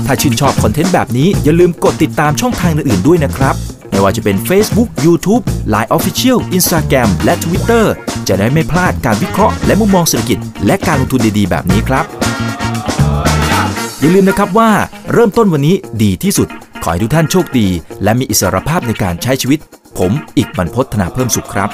[0.06, 3.56] ถ้าชื่นชอบคอนเทนต์แบบนี้อย่าลืมกดติดตามช่องทางอื่นๆด้วยนะครับ
[3.90, 5.44] ไม่ว่าจะเป็น Facebook, YouTube,
[5.74, 7.86] Line Official, Instagram และ Twitter
[8.28, 12.06] จะได้ไม่พลาดการวิเคราะห์และมุมมองเศรษฐกิจ และการลงทุนดีๆ แบบนี้ครับ
[14.00, 14.70] อย่าลืมนะครับว่า
[15.14, 16.48] เริ่มต้นวันนี้ดีที่สุด
[16.84, 17.68] ขอให้ทุกท่านโชคดี
[18.04, 19.60] และมีอิสรภาพในการใช้ชีวิต
[19.98, 21.70] ผมอีกบรรพธนาเพิ่มสุขครับ